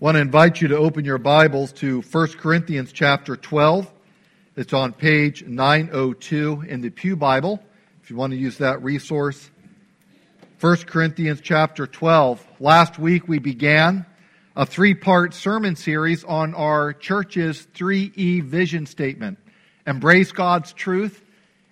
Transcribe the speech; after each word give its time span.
want 0.00 0.14
to 0.14 0.20
invite 0.20 0.60
you 0.60 0.68
to 0.68 0.76
open 0.76 1.04
your 1.04 1.18
Bibles 1.18 1.72
to 1.72 2.02
1 2.02 2.28
Corinthians 2.34 2.92
chapter 2.92 3.34
12. 3.34 3.92
It's 4.54 4.72
on 4.72 4.92
page 4.92 5.44
902 5.44 6.66
in 6.68 6.82
the 6.82 6.90
Pew 6.90 7.16
Bible, 7.16 7.60
if 8.00 8.08
you 8.08 8.14
want 8.14 8.32
to 8.32 8.36
use 8.36 8.58
that 8.58 8.80
resource. 8.84 9.50
1 10.60 10.76
Corinthians 10.86 11.40
chapter 11.42 11.84
12. 11.88 12.46
Last 12.60 12.96
week 13.00 13.26
we 13.26 13.40
began 13.40 14.06
a 14.54 14.64
three 14.64 14.94
part 14.94 15.34
sermon 15.34 15.74
series 15.74 16.22
on 16.22 16.54
our 16.54 16.92
church's 16.92 17.66
3E 17.74 18.44
vision 18.44 18.86
statement 18.86 19.38
embrace 19.84 20.30
God's 20.30 20.72
truth, 20.72 21.24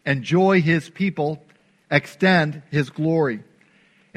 enjoy 0.04 0.60
His 0.62 0.90
people, 0.90 1.44
extend 1.92 2.64
His 2.72 2.90
glory. 2.90 3.44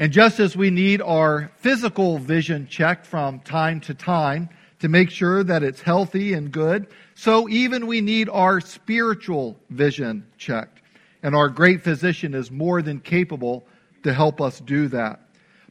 And 0.00 0.14
just 0.14 0.40
as 0.40 0.56
we 0.56 0.70
need 0.70 1.02
our 1.02 1.52
physical 1.58 2.16
vision 2.16 2.66
checked 2.68 3.04
from 3.04 3.40
time 3.40 3.80
to 3.80 3.92
time 3.92 4.48
to 4.78 4.88
make 4.88 5.10
sure 5.10 5.44
that 5.44 5.62
it's 5.62 5.82
healthy 5.82 6.32
and 6.32 6.50
good, 6.50 6.86
so 7.14 7.46
even 7.50 7.86
we 7.86 8.00
need 8.00 8.30
our 8.30 8.62
spiritual 8.62 9.58
vision 9.68 10.26
checked. 10.38 10.80
And 11.22 11.36
our 11.36 11.50
great 11.50 11.82
physician 11.82 12.32
is 12.32 12.50
more 12.50 12.80
than 12.80 13.00
capable 13.00 13.66
to 14.02 14.14
help 14.14 14.40
us 14.40 14.58
do 14.60 14.88
that. 14.88 15.20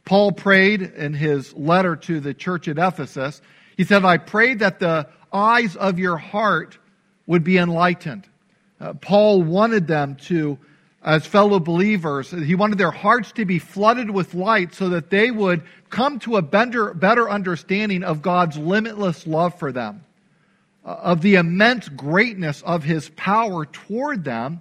Paul 0.04 0.30
prayed 0.30 0.82
in 0.82 1.12
his 1.12 1.52
letter 1.54 1.96
to 1.96 2.20
the 2.20 2.32
church 2.32 2.68
at 2.68 2.78
Ephesus. 2.78 3.42
He 3.76 3.82
said, 3.82 4.04
I 4.04 4.16
prayed 4.18 4.60
that 4.60 4.78
the 4.78 5.08
eyes 5.32 5.74
of 5.74 5.98
your 5.98 6.18
heart 6.18 6.78
would 7.26 7.42
be 7.42 7.58
enlightened. 7.58 8.28
Uh, 8.80 8.92
Paul 8.92 9.42
wanted 9.42 9.88
them 9.88 10.14
to 10.26 10.56
as 11.02 11.24
fellow 11.26 11.58
believers. 11.58 12.30
He 12.30 12.54
wanted 12.54 12.78
their 12.78 12.90
hearts 12.90 13.32
to 13.32 13.44
be 13.44 13.58
flooded 13.58 14.10
with 14.10 14.34
light 14.34 14.74
so 14.74 14.90
that 14.90 15.10
they 15.10 15.30
would 15.30 15.62
come 15.88 16.18
to 16.20 16.36
a 16.36 16.42
better, 16.42 16.92
better 16.94 17.28
understanding 17.28 18.04
of 18.04 18.22
God's 18.22 18.56
limitless 18.56 19.26
love 19.26 19.58
for 19.58 19.72
them, 19.72 20.04
uh, 20.84 20.88
of 20.88 21.22
the 21.22 21.36
immense 21.36 21.88
greatness 21.88 22.62
of 22.62 22.84
His 22.84 23.08
power 23.10 23.64
toward 23.66 24.24
them, 24.24 24.60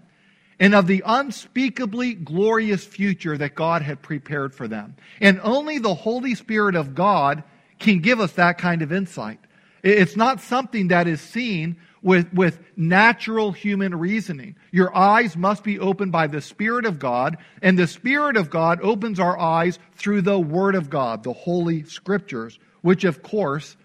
and 0.59 0.75
of 0.75 0.88
the 0.88 1.03
unspeakably 1.05 2.13
glorious 2.13 2.83
future 2.83 3.38
that 3.38 3.56
God 3.56 3.81
had 3.81 4.02
prepared 4.02 4.53
for 4.53 4.67
them. 4.67 4.95
And 5.22 5.39
only 5.41 5.80
the 5.80 5.94
Holy 5.94 6.35
Spirit 6.35 6.75
of 6.75 6.95
God 6.95 7.44
can 7.80 8.00
give 8.00 8.19
us 8.19 8.33
that 8.33 8.58
kind 8.58 8.81
of 8.81 8.91
insight. 8.91 9.39
It's 9.83 10.16
not 10.16 10.41
something 10.41 10.89
that 10.89 11.08
is 11.08 11.22
seen 11.22 11.77
with, 12.02 12.31
with 12.33 12.59
natural 12.75 13.52
human 13.52 13.95
reasoning. 13.95 14.55
Your 14.72 14.95
eyes 14.95 15.35
must 15.35 15.63
be 15.63 15.80
opened 15.80 16.11
by 16.11 16.27
the 16.27 16.41
Spirit 16.41 16.85
of 16.85 16.99
God, 16.99 17.38
and 17.61 17.77
the 17.77 17.88
Spirit 17.88 18.38
of 18.38 18.50
God 18.50 18.80
opens 18.81 19.19
our 19.19 19.38
eyes 19.38 19.80
through 19.95 20.22
the 20.22 20.39
Word 20.39 20.75
of 20.75 20.89
God, 20.89 21.23
the 21.23 21.33
Holy 21.33 21.83
Scriptures, 21.83 22.59
which, 22.81 23.03
of 23.03 23.22
course, 23.22 23.75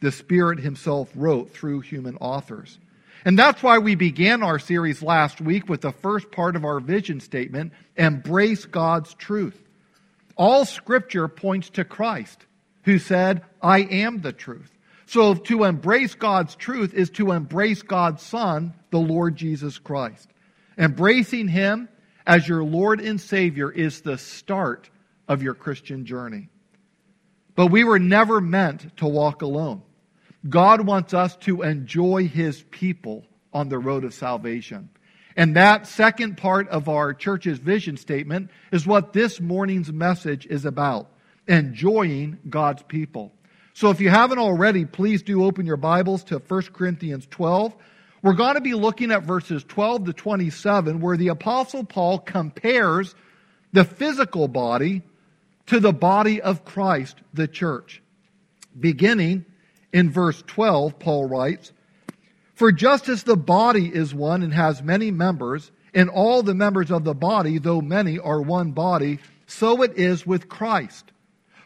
the 0.00 0.12
Spirit 0.12 0.60
Himself 0.60 1.10
wrote 1.14 1.50
through 1.50 1.80
human 1.80 2.16
authors. 2.16 2.78
And 3.24 3.38
that's 3.38 3.62
why 3.62 3.78
we 3.78 3.94
began 3.94 4.42
our 4.42 4.58
series 4.58 5.02
last 5.02 5.40
week 5.40 5.68
with 5.68 5.80
the 5.80 5.92
first 5.92 6.30
part 6.30 6.54
of 6.54 6.64
our 6.64 6.80
vision 6.80 7.20
statement 7.20 7.72
embrace 7.96 8.64
God's 8.64 9.12
truth. 9.14 9.60
All 10.36 10.64
Scripture 10.64 11.26
points 11.26 11.70
to 11.70 11.84
Christ, 11.84 12.46
who 12.84 12.98
said, 12.98 13.42
I 13.60 13.80
am 13.80 14.20
the 14.20 14.32
truth. 14.32 14.70
So 15.08 15.32
to 15.32 15.64
embrace 15.64 16.14
God's 16.14 16.54
truth 16.54 16.92
is 16.92 17.08
to 17.12 17.32
embrace 17.32 17.80
God's 17.80 18.22
Son, 18.22 18.74
the 18.90 18.98
Lord 18.98 19.36
Jesus 19.36 19.78
Christ. 19.78 20.28
Embracing 20.76 21.48
Him 21.48 21.88
as 22.26 22.46
your 22.46 22.62
Lord 22.62 23.00
and 23.00 23.18
Savior 23.18 23.72
is 23.72 24.02
the 24.02 24.18
start 24.18 24.90
of 25.26 25.42
your 25.42 25.54
Christian 25.54 26.04
journey. 26.04 26.50
But 27.54 27.68
we 27.68 27.84
were 27.84 27.98
never 27.98 28.38
meant 28.42 28.98
to 28.98 29.06
walk 29.06 29.40
alone. 29.40 29.80
God 30.46 30.86
wants 30.86 31.14
us 31.14 31.34
to 31.38 31.62
enjoy 31.62 32.28
His 32.28 32.62
people 32.70 33.24
on 33.50 33.70
the 33.70 33.78
road 33.78 34.04
of 34.04 34.12
salvation. 34.12 34.90
And 35.38 35.56
that 35.56 35.86
second 35.86 36.36
part 36.36 36.68
of 36.68 36.90
our 36.90 37.14
church's 37.14 37.58
vision 37.58 37.96
statement 37.96 38.50
is 38.72 38.86
what 38.86 39.14
this 39.14 39.40
morning's 39.40 39.90
message 39.90 40.44
is 40.44 40.66
about 40.66 41.10
enjoying 41.46 42.40
God's 42.50 42.82
people. 42.82 43.32
So 43.78 43.90
if 43.90 44.00
you 44.00 44.10
haven't 44.10 44.40
already, 44.40 44.86
please 44.86 45.22
do 45.22 45.44
open 45.44 45.64
your 45.64 45.76
Bibles 45.76 46.24
to 46.24 46.40
1 46.40 46.62
Corinthians 46.72 47.28
12. 47.30 47.76
We're 48.22 48.32
going 48.32 48.56
to 48.56 48.60
be 48.60 48.74
looking 48.74 49.12
at 49.12 49.22
verses 49.22 49.62
12 49.62 50.06
to 50.06 50.12
27, 50.12 51.00
where 51.00 51.16
the 51.16 51.28
Apostle 51.28 51.84
Paul 51.84 52.18
compares 52.18 53.14
the 53.72 53.84
physical 53.84 54.48
body 54.48 55.02
to 55.66 55.78
the 55.78 55.92
body 55.92 56.42
of 56.42 56.64
Christ, 56.64 57.18
the 57.32 57.46
church. 57.46 58.02
Beginning 58.80 59.44
in 59.92 60.10
verse 60.10 60.42
12, 60.48 60.98
Paul 60.98 61.28
writes, 61.28 61.72
For 62.54 62.72
just 62.72 63.08
as 63.08 63.22
the 63.22 63.36
body 63.36 63.86
is 63.94 64.12
one 64.12 64.42
and 64.42 64.54
has 64.54 64.82
many 64.82 65.12
members, 65.12 65.70
and 65.94 66.10
all 66.10 66.42
the 66.42 66.52
members 66.52 66.90
of 66.90 67.04
the 67.04 67.14
body, 67.14 67.58
though 67.58 67.80
many, 67.80 68.18
are 68.18 68.42
one 68.42 68.72
body, 68.72 69.20
so 69.46 69.84
it 69.84 69.96
is 69.96 70.26
with 70.26 70.48
Christ. 70.48 71.12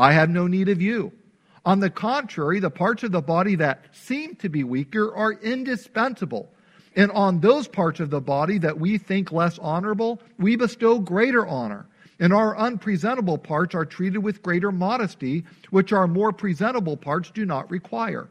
I 0.00 0.12
have 0.12 0.30
no 0.30 0.46
need 0.46 0.70
of 0.70 0.80
you. 0.80 1.12
On 1.66 1.80
the 1.80 1.90
contrary, 1.90 2.58
the 2.58 2.70
parts 2.70 3.02
of 3.02 3.12
the 3.12 3.20
body 3.20 3.56
that 3.56 3.84
seem 3.92 4.34
to 4.36 4.48
be 4.48 4.64
weaker 4.64 5.14
are 5.14 5.34
indispensable. 5.34 6.48
And 6.96 7.10
on 7.10 7.40
those 7.40 7.68
parts 7.68 8.00
of 8.00 8.08
the 8.08 8.22
body 8.22 8.56
that 8.58 8.80
we 8.80 8.96
think 8.96 9.30
less 9.30 9.58
honorable, 9.58 10.22
we 10.38 10.56
bestow 10.56 10.98
greater 11.00 11.46
honor. 11.46 11.84
And 12.18 12.32
our 12.32 12.56
unpresentable 12.56 13.36
parts 13.36 13.74
are 13.74 13.84
treated 13.84 14.20
with 14.20 14.42
greater 14.42 14.72
modesty, 14.72 15.44
which 15.68 15.92
our 15.92 16.06
more 16.06 16.32
presentable 16.32 16.96
parts 16.96 17.30
do 17.30 17.44
not 17.44 17.70
require. 17.70 18.30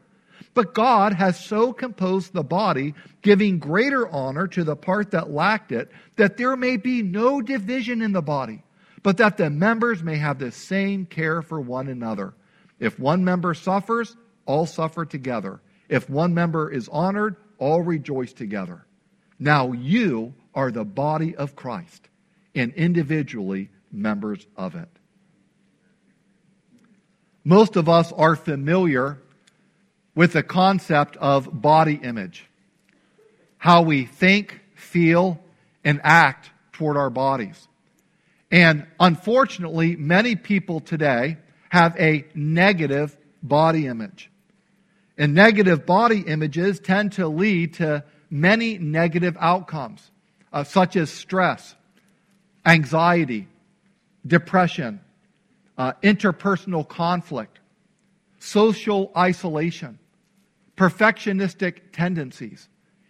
But 0.54 0.74
God 0.74 1.12
has 1.12 1.38
so 1.38 1.72
composed 1.72 2.32
the 2.32 2.42
body, 2.42 2.94
giving 3.22 3.60
greater 3.60 4.08
honor 4.08 4.48
to 4.48 4.64
the 4.64 4.74
part 4.74 5.12
that 5.12 5.30
lacked 5.30 5.70
it, 5.70 5.92
that 6.16 6.36
there 6.36 6.56
may 6.56 6.76
be 6.76 7.02
no 7.02 7.40
division 7.40 8.02
in 8.02 8.10
the 8.10 8.22
body 8.22 8.64
but 9.02 9.16
that 9.18 9.36
the 9.36 9.50
members 9.50 10.02
may 10.02 10.16
have 10.16 10.38
the 10.38 10.52
same 10.52 11.06
care 11.06 11.42
for 11.42 11.60
one 11.60 11.88
another. 11.88 12.34
If 12.78 12.98
one 12.98 13.24
member 13.24 13.54
suffers, 13.54 14.16
all 14.46 14.66
suffer 14.66 15.04
together. 15.04 15.60
If 15.88 16.08
one 16.08 16.34
member 16.34 16.70
is 16.70 16.88
honored, 16.88 17.36
all 17.58 17.82
rejoice 17.82 18.32
together. 18.32 18.84
Now 19.38 19.72
you 19.72 20.34
are 20.54 20.70
the 20.70 20.84
body 20.84 21.36
of 21.36 21.56
Christ 21.56 22.08
and 22.54 22.72
individually 22.74 23.70
members 23.92 24.46
of 24.56 24.74
it. 24.74 24.88
Most 27.44 27.76
of 27.76 27.88
us 27.88 28.12
are 28.12 28.36
familiar 28.36 29.18
with 30.14 30.32
the 30.32 30.42
concept 30.42 31.16
of 31.16 31.62
body 31.62 31.98
image, 32.02 32.46
how 33.56 33.82
we 33.82 34.04
think, 34.04 34.60
feel, 34.74 35.40
and 35.82 36.00
act 36.04 36.50
toward 36.72 36.96
our 36.96 37.10
bodies. 37.10 37.68
And 38.50 38.86
unfortunately, 38.98 39.96
many 39.96 40.34
people 40.34 40.80
today 40.80 41.36
have 41.68 41.96
a 41.98 42.26
negative 42.34 43.16
body 43.42 43.86
image. 43.86 44.30
And 45.16 45.34
negative 45.34 45.86
body 45.86 46.20
images 46.20 46.80
tend 46.80 47.12
to 47.12 47.28
lead 47.28 47.74
to 47.74 48.04
many 48.30 48.78
negative 48.78 49.36
outcomes, 49.38 50.10
uh, 50.52 50.64
such 50.64 50.96
as 50.96 51.10
stress, 51.10 51.74
anxiety, 52.64 53.46
depression, 54.26 55.00
uh, 55.78 55.92
interpersonal 56.02 56.86
conflict, 56.86 57.60
social 58.38 59.12
isolation, 59.16 59.98
perfectionistic 60.76 61.92
tendencies, 61.92 62.68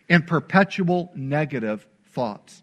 and 0.08 0.26
perpetual 0.26 1.10
negative 1.14 1.86
thoughts. 2.12 2.62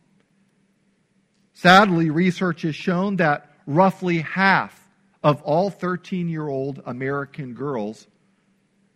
Sadly, 1.57 2.11
research 2.11 2.61
has 2.61 2.75
shown 2.75 3.15
that 3.15 3.49
roughly 3.65 4.19
half 4.19 4.79
of 5.23 5.41
all 5.41 5.71
13 5.71 6.29
year 6.29 6.47
old 6.47 6.83
American 6.85 7.55
girls 7.55 8.05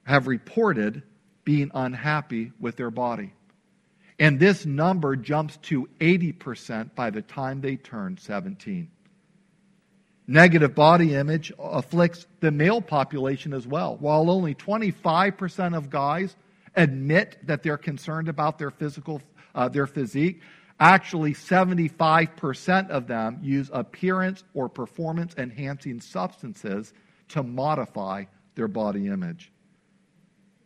have 0.03 0.27
reported 0.27 1.01
being 1.43 1.71
unhappy 1.73 2.51
with 2.59 2.75
their 2.75 2.91
body. 2.91 3.33
And 4.19 4.39
this 4.39 4.63
number 4.63 5.15
jumps 5.15 5.57
to 5.63 5.89
80% 5.99 6.93
by 6.93 7.09
the 7.09 7.23
time 7.23 7.61
they 7.61 7.77
turn 7.77 8.19
17. 8.19 8.91
Negative 10.27 10.75
body 10.75 11.15
image 11.15 11.51
afflicts 11.57 12.27
the 12.41 12.51
male 12.51 12.79
population 12.79 13.55
as 13.55 13.65
well. 13.65 13.97
While 13.99 14.29
only 14.29 14.53
25% 14.53 15.75
of 15.75 15.89
guys 15.89 16.35
admit 16.75 17.39
that 17.47 17.63
they're 17.63 17.79
concerned 17.79 18.29
about 18.29 18.59
their 18.59 18.69
physical, 18.69 19.19
uh, 19.55 19.67
their 19.67 19.87
physique, 19.87 20.41
Actually, 20.81 21.31
75% 21.35 22.89
of 22.89 23.05
them 23.05 23.37
use 23.43 23.69
appearance 23.71 24.43
or 24.55 24.67
performance 24.67 25.35
enhancing 25.37 26.01
substances 26.01 26.91
to 27.29 27.43
modify 27.43 28.25
their 28.55 28.67
body 28.67 29.05
image. 29.05 29.51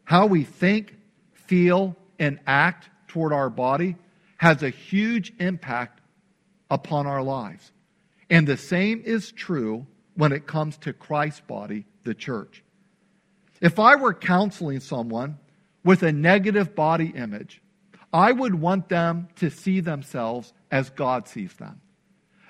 How 0.05 0.25
we 0.25 0.45
think, 0.45 0.95
feel, 1.33 1.97
and 2.17 2.39
act 2.47 2.89
toward 3.09 3.33
our 3.33 3.49
body 3.49 3.97
has 4.37 4.63
a 4.63 4.69
huge 4.69 5.33
impact 5.37 5.99
upon 6.71 7.07
our 7.07 7.21
lives. 7.21 7.73
And 8.29 8.47
the 8.47 8.55
same 8.55 9.01
is 9.03 9.33
true 9.33 9.85
when 10.13 10.31
it 10.31 10.47
comes 10.47 10.77
to 10.77 10.93
Christ's 10.93 11.41
body, 11.41 11.85
the 12.05 12.13
church. 12.13 12.63
If 13.59 13.79
I 13.79 13.95
were 13.95 14.13
counseling 14.13 14.79
someone 14.79 15.39
with 15.83 16.03
a 16.03 16.13
negative 16.13 16.73
body 16.73 17.11
image, 17.13 17.61
I 18.15 18.31
would 18.31 18.55
want 18.55 18.87
them 18.87 19.27
to 19.35 19.49
see 19.49 19.81
themselves 19.81 20.53
as 20.71 20.89
God 20.89 21.27
sees 21.27 21.53
them. 21.55 21.81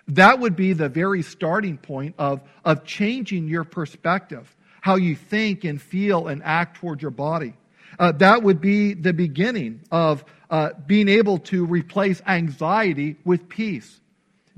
That 0.10 0.40
would 0.40 0.56
be 0.56 0.74
the 0.74 0.90
very 0.90 1.24
starting 1.24 1.80
point 1.80 2.14
of, 2.20 2.42
of 2.64 2.86
changing 2.86 3.48
your 3.48 3.64
perspective, 3.64 4.56
how 4.82 4.98
you 4.98 5.16
think 5.16 5.64
and 5.64 5.82
feel 5.82 6.28
and 6.28 6.44
act 6.44 6.78
toward 6.78 7.02
your 7.02 7.10
body. 7.10 7.56
Uh, 7.98 8.12
that 8.12 8.44
would 8.44 8.62
be 8.62 8.94
the 8.94 9.12
beginning 9.12 9.82
of 9.90 10.24
uh, 10.52 10.70
being 10.86 11.10
able 11.10 11.40
to 11.40 11.66
replace 11.66 12.22
anxiety 12.28 13.16
with 13.26 13.50
peace, 13.50 14.00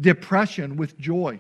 depression 0.01 0.75
with 0.75 0.99
joy, 0.99 1.39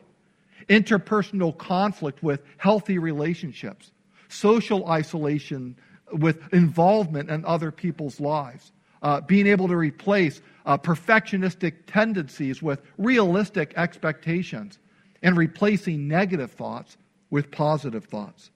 interpersonal 0.69 1.57
conflict 1.57 2.23
with 2.23 2.41
healthy 2.55 2.99
relationships, 2.99 3.91
social 4.29 4.87
isolation 4.87 5.75
with 6.13 6.53
involvement 6.53 7.29
in 7.29 7.43
other 7.43 7.69
people's 7.69 8.21
lives 8.21 8.71
uh, 9.01 9.21
being 9.21 9.47
able 9.47 9.67
to 9.67 9.75
replace 9.75 10.41
uh, 10.65 10.77
perfectionistic 10.77 11.73
tendencies 11.87 12.61
with 12.61 12.81
realistic 12.97 13.73
expectations 13.77 14.79
and 15.21 15.37
replacing 15.37 16.07
negative 16.07 16.51
thoughts 16.51 16.97
with 17.29 17.51
positive 17.51 18.05
thoughts. 18.05 18.51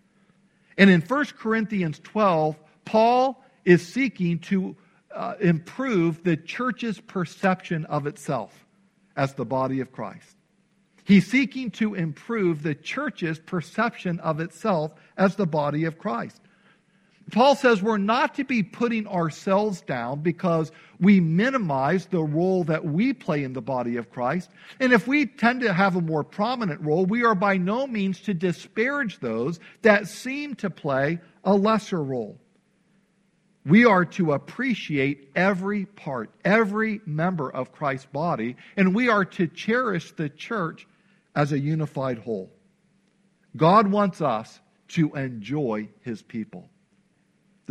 And 0.78 0.90
in 0.90 1.02
1 1.02 1.26
Corinthians 1.38 2.00
12, 2.04 2.58
Paul 2.86 3.44
is 3.66 3.86
seeking 3.86 4.40
to 4.40 4.76
uh, 5.14 5.36
improve 5.40 6.24
the 6.24 6.38
church's 6.38 7.00
perception 7.00 7.86
of 7.86 8.08
itself 8.08 8.66
as 9.16 9.34
the 9.34 9.46
body 9.46 9.82
of 9.82 9.92
Christ. 9.92 10.38
He's 11.04 11.28
seeking 11.28 11.72
to 11.72 11.96
improve 11.96 12.64
the 12.64 12.76
church's 12.76 13.40
perception 13.40 14.20
of 14.20 14.40
itself 14.40 14.94
as 15.18 15.36
the 15.36 15.46
body 15.46 15.86
of 15.86 15.98
Christ. 15.98 16.40
Paul 17.32 17.56
says 17.56 17.82
we're 17.82 17.98
not 17.98 18.36
to 18.36 18.44
be 18.44 18.64
putting 18.64 19.08
ourselves 19.08 19.82
down 19.82 20.22
because 20.22 20.72
we 21.00 21.20
minimize 21.20 22.08
the 22.08 22.24
role 22.24 22.64
that 22.66 22.84
we 22.84 23.14
play 23.14 23.44
in 23.44 23.54
the 23.54 23.62
body 23.62 23.98
of 23.98 24.10
Christ. 24.12 24.50
And 24.80 24.92
if 24.92 25.08
we 25.08 25.26
tend 25.26 25.62
to 25.62 25.74
have 25.74 25.96
a 25.96 26.02
more 26.02 26.24
prominent 26.24 26.82
role, 26.82 27.06
we 27.06 27.24
are 27.24 27.36
by 27.36 27.58
no 27.58 27.88
means 27.88 28.20
to 28.22 28.34
disparage 28.34 29.20
those 29.20 29.60
that 29.82 30.08
seem 30.08 30.56
to 30.56 30.70
play 30.70 31.20
a 31.44 31.56
lesser 31.56 32.04
role. 32.04 32.38
We 33.66 33.86
are 33.86 34.06
to 34.06 34.34
appreciate 34.34 35.30
every 35.36 35.86
part, 35.86 36.32
every 36.44 37.02
member 37.06 37.52
of 37.52 37.72
Christ's 37.72 38.08
body, 38.08 38.56
and 38.76 38.96
we 38.96 39.08
are 39.10 39.26
to 39.26 39.48
cherish 39.48 40.12
the 40.14 40.30
church 40.30 40.88
as 41.36 41.52
a 41.52 41.60
unified 41.60 42.18
whole. 42.18 42.52
God 43.56 43.88
wants 43.88 44.22
us 44.22 44.60
to 44.90 45.14
enjoy 45.14 45.90
his 46.02 46.22
people. 46.24 46.71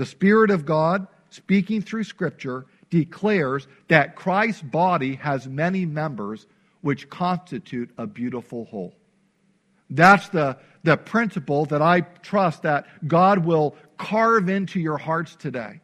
The 0.01 0.07
Spirit 0.07 0.51
of 0.51 0.65
God, 0.65 1.09
speaking 1.29 1.83
through 1.83 2.05
Scripture, 2.05 2.65
declares 2.89 3.69
that 3.89 4.17
Christ's 4.17 4.63
body 4.63 5.17
has 5.17 5.47
many 5.47 5.85
members 5.85 6.47
which 6.81 7.11
constitute 7.11 7.91
a 7.99 8.07
beautiful 8.07 8.65
whole. 8.65 8.95
That's 9.91 10.31
the, 10.31 10.57
the 10.85 10.97
principle 10.97 11.67
that 11.67 11.83
I 11.83 12.01
trust 12.01 12.63
that 12.63 12.87
God 13.07 13.45
will 13.45 13.77
carve 13.99 14.49
into 14.49 14.81
your 14.81 14.97
hearts 14.97 15.37
today. 15.37 15.83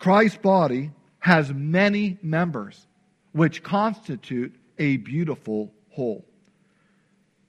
Christ's 0.00 0.38
body 0.38 0.90
has 1.20 1.52
many 1.54 2.18
members 2.20 2.84
which 3.30 3.62
constitute 3.62 4.56
a 4.76 4.96
beautiful 4.96 5.72
whole. 5.90 6.24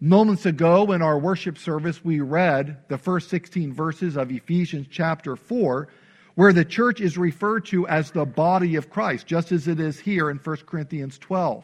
Moments 0.01 0.45
ago 0.45 0.91
in 0.91 1.01
our 1.01 1.17
worship 1.17 1.57
service, 1.57 2.03
we 2.03 2.19
read 2.19 2.77
the 2.89 2.97
first 2.97 3.29
16 3.29 3.71
verses 3.71 4.17
of 4.17 4.29
Ephesians 4.29 4.87
chapter 4.91 5.37
4, 5.37 5.87
where 6.35 6.51
the 6.51 6.65
church 6.65 6.99
is 6.99 7.17
referred 7.17 7.65
to 7.67 7.87
as 7.87 8.11
the 8.11 8.25
body 8.25 8.75
of 8.75 8.89
Christ, 8.89 9.25
just 9.25 9.53
as 9.53 9.69
it 9.69 9.79
is 9.79 9.97
here 9.97 10.29
in 10.29 10.37
1 10.37 10.57
Corinthians 10.65 11.17
12. 11.19 11.63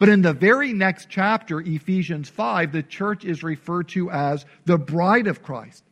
But 0.00 0.08
in 0.08 0.22
the 0.22 0.32
very 0.32 0.72
next 0.72 1.08
chapter, 1.08 1.60
Ephesians 1.60 2.28
5, 2.28 2.72
the 2.72 2.82
church 2.82 3.24
is 3.24 3.44
referred 3.44 3.88
to 3.90 4.10
as 4.10 4.44
the 4.64 4.76
bride 4.76 5.28
of 5.28 5.44
Christ. 5.44 5.84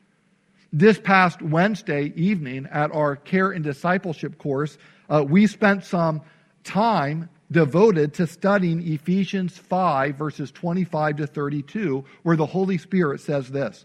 This 0.73 0.99
past 0.99 1.41
Wednesday 1.41 2.13
evening 2.17 2.67
at 2.73 2.93
our 2.93 3.15
care 3.15 3.53
and 3.53 3.63
discipleship 3.63 4.39
course, 4.39 4.77
uh, 5.09 5.25
we 5.27 5.47
spent 5.47 5.85
some 5.85 6.23
time 6.65 7.29
devoted 7.51 8.15
to 8.15 8.27
studying 8.27 8.87
Ephesians 8.93 9.57
5, 9.57 10.17
verses 10.17 10.51
25 10.51 11.17
to 11.17 11.27
32, 11.27 12.05
where 12.23 12.37
the 12.37 12.47
Holy 12.47 12.79
Spirit 12.79 13.21
says 13.21 13.51
this 13.51 13.85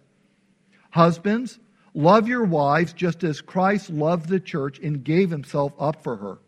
Husbands, 0.91 1.59
love 1.93 2.27
your 2.27 2.43
wives 2.43 2.93
just 2.93 3.23
as 3.23 3.41
Christ 3.41 3.89
loved 3.89 4.29
the 4.29 4.39
church 4.39 4.79
and 4.79 5.03
gave 5.03 5.29
himself 5.29 5.73
up 5.79 6.03
for 6.03 6.17
her, 6.17 6.39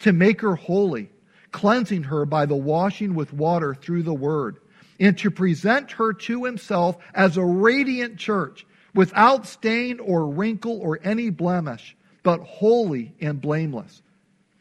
to 0.00 0.12
make 0.12 0.40
her 0.40 0.56
holy, 0.56 1.10
cleansing 1.52 2.04
her 2.04 2.26
by 2.26 2.46
the 2.46 2.56
washing 2.56 3.14
with 3.14 3.32
water 3.32 3.74
through 3.74 4.02
the 4.02 4.14
word, 4.14 4.58
and 5.00 5.16
to 5.18 5.30
present 5.30 5.92
her 5.92 6.12
to 6.12 6.44
himself 6.44 6.98
as 7.14 7.36
a 7.36 7.44
radiant 7.44 8.18
church, 8.18 8.66
without 8.94 9.46
stain 9.46 10.00
or 10.00 10.26
wrinkle 10.26 10.80
or 10.80 10.98
any 11.02 11.30
blemish, 11.30 11.96
but 12.22 12.40
holy 12.40 13.14
and 13.20 13.40
blameless. 13.40 14.02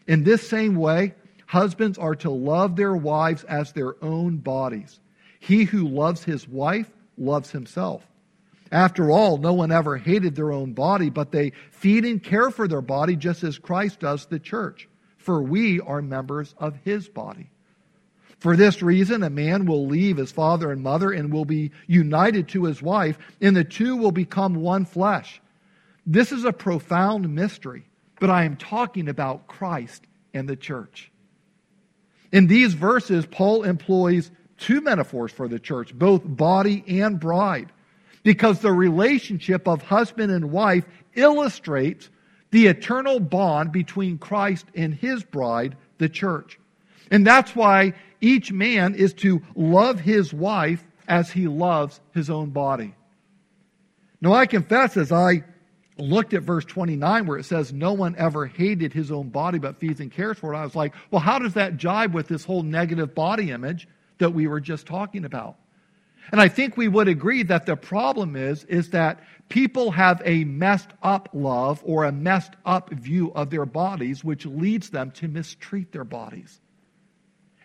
In 0.08 0.24
this 0.24 0.48
same 0.48 0.76
way, 0.76 1.14
Husbands 1.48 1.98
are 1.98 2.16
to 2.16 2.30
love 2.30 2.76
their 2.76 2.96
wives 2.96 3.44
as 3.46 3.72
their 3.72 3.96
own 4.04 4.38
bodies. 4.38 5.00
He 5.40 5.64
who 5.64 5.88
loves 5.88 6.24
his 6.24 6.48
wife 6.48 6.92
loves 7.18 7.52
himself. 7.52 8.06
After 8.70 9.10
all, 9.10 9.38
no 9.38 9.54
one 9.54 9.72
ever 9.72 9.96
hated 9.96 10.36
their 10.36 10.52
own 10.52 10.74
body, 10.74 11.10
but 11.10 11.32
they 11.32 11.54
feed 11.72 12.04
and 12.04 12.22
care 12.22 12.52
for 12.52 12.68
their 12.68 12.82
body 12.82 13.16
just 13.16 13.44
as 13.46 13.58
Christ 13.58 14.02
does 14.02 14.26
the 14.26 14.40
church. 14.40 14.90
For 15.16 15.42
we 15.42 15.80
are 15.80 16.02
members 16.02 16.54
of 16.58 16.76
his 16.84 17.08
body. 17.08 17.50
For 18.40 18.58
this 18.58 18.82
reason, 18.82 19.24
a 19.24 19.30
man 19.30 19.66
will 19.66 19.88
leave 19.88 20.18
his 20.18 20.34
father 20.34 20.70
and 20.70 20.84
mother 20.84 21.12
and 21.12 21.32
will 21.32 21.46
be 21.46 21.72
united 21.88 22.50
to 22.50 22.66
his 22.66 22.82
wife, 22.82 23.18
and 23.42 23.56
the 23.56 23.64
two 23.64 23.96
will 23.96 24.12
become 24.12 24.56
one 24.56 24.84
flesh. 24.84 25.42
This 26.06 26.34
is 26.34 26.44
a 26.44 26.54
profound 26.54 27.34
mystery, 27.34 27.86
but 28.20 28.30
I 28.30 28.44
am 28.44 28.58
talking 28.58 29.08
about 29.08 29.48
Christ 29.48 30.06
and 30.34 30.48
the 30.48 30.56
church. 30.56 31.10
In 32.32 32.48
these 32.48 32.74
verses, 32.74 33.26
Paul 33.26 33.64
employs 33.64 34.32
two 34.58 34.82
metaphors 34.82 35.32
for 35.32 35.48
the 35.48 35.60
church, 35.60 35.94
both 35.94 36.22
body 36.26 36.84
and 36.88 37.20
bride, 37.20 37.72
because 38.24 38.60
the 38.60 38.72
relationship 38.72 39.68
of 39.68 39.82
husband 39.82 40.32
and 40.32 40.52
wife 40.52 40.86
illustrates 41.16 42.10
the 42.52 42.68
eternal 42.68 43.20
bond 43.20 43.72
between 43.72 44.18
Christ 44.18 44.66
and 44.76 44.94
his 44.94 45.24
bride, 45.24 45.76
the 45.98 46.10
church. 46.10 46.60
And 47.12 47.26
that's 47.26 47.56
why 47.56 47.94
each 48.22 48.52
man 48.52 48.96
is 48.96 49.14
to 49.16 49.42
love 49.56 50.00
his 50.00 50.34
wife 50.34 50.84
as 51.08 51.32
he 51.32 51.48
loves 51.48 52.02
his 52.14 52.30
own 52.30 52.50
body. 52.50 52.94
Now, 54.20 54.34
I 54.34 54.46
confess 54.46 54.98
as 54.98 55.12
I 55.12 55.44
looked 56.00 56.34
at 56.34 56.44
verse 56.44 56.66
29 56.66 57.26
where 57.26 57.38
it 57.38 57.46
says, 57.46 57.74
No 57.74 57.94
one 57.94 58.16
ever 58.18 58.46
hated 58.46 58.94
his 58.94 59.12
own 59.12 59.30
body 59.30 59.60
but 59.60 59.78
feeds 59.78 60.00
and 60.00 60.12
cares 60.12 60.38
for 60.38 60.54
it, 60.54 60.58
I 60.58 60.64
was 60.64 60.76
like, 60.76 60.94
well, 61.12 61.22
how 61.22 61.40
does 61.40 61.54
that 61.56 61.78
jibe 61.78 62.14
with 62.14 62.28
this 62.28 62.46
whole 62.46 62.64
negative 62.64 63.16
body 63.16 63.52
image 63.52 63.88
that 64.18 64.34
we 64.34 64.48
were 64.48 64.62
just 64.62 64.86
talking 64.86 65.26
about? 65.26 65.58
And 66.32 66.42
I 66.42 66.50
think 66.50 66.76
we 66.76 66.88
would 66.88 67.08
agree 67.08 67.44
that 67.44 67.66
the 67.66 67.78
problem 67.78 68.36
is, 68.36 68.66
is 68.66 68.90
that 68.90 69.24
people 69.48 69.92
have 69.92 70.22
a 70.26 70.44
messed 70.44 70.90
up 71.02 71.30
love 71.34 71.82
or 71.86 72.04
a 72.04 72.12
messed 72.12 72.54
up 72.66 72.92
view 72.92 73.32
of 73.34 73.50
their 73.50 73.66
bodies, 73.66 74.24
which 74.24 74.46
leads 74.46 74.90
them 74.90 75.12
to 75.12 75.28
mistreat 75.28 75.92
their 75.94 76.04
bodies. 76.04 76.60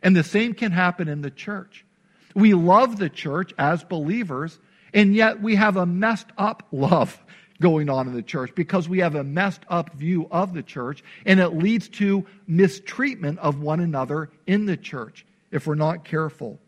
And 0.02 0.14
the 0.14 0.22
same 0.22 0.54
can 0.54 0.70
happen 0.70 1.08
in 1.08 1.22
the 1.22 1.30
church. 1.30 1.84
We 2.34 2.54
love 2.54 2.98
the 2.98 3.10
church 3.10 3.52
as 3.58 3.84
believers, 3.84 4.58
and 4.94 5.14
yet 5.14 5.42
we 5.42 5.56
have 5.56 5.76
a 5.76 5.86
messed 5.86 6.30
up 6.38 6.66
love 6.72 7.20
going 7.62 7.88
on 7.88 8.06
in 8.06 8.12
the 8.12 8.22
church 8.22 8.54
because 8.54 8.88
we 8.88 8.98
have 8.98 9.14
a 9.14 9.24
messed 9.24 9.62
up 9.68 9.94
view 9.94 10.28
of 10.30 10.52
the 10.52 10.62
church, 10.62 11.02
and 11.24 11.40
it 11.40 11.54
leads 11.54 11.88
to 11.88 12.26
mistreatment 12.46 13.38
of 13.38 13.60
one 13.62 13.80
another 13.80 14.28
in 14.46 14.66
the 14.66 14.76
church 14.76 15.24
if 15.50 15.66
we're 15.66 15.74
not 15.74 16.04
careful. 16.04 16.58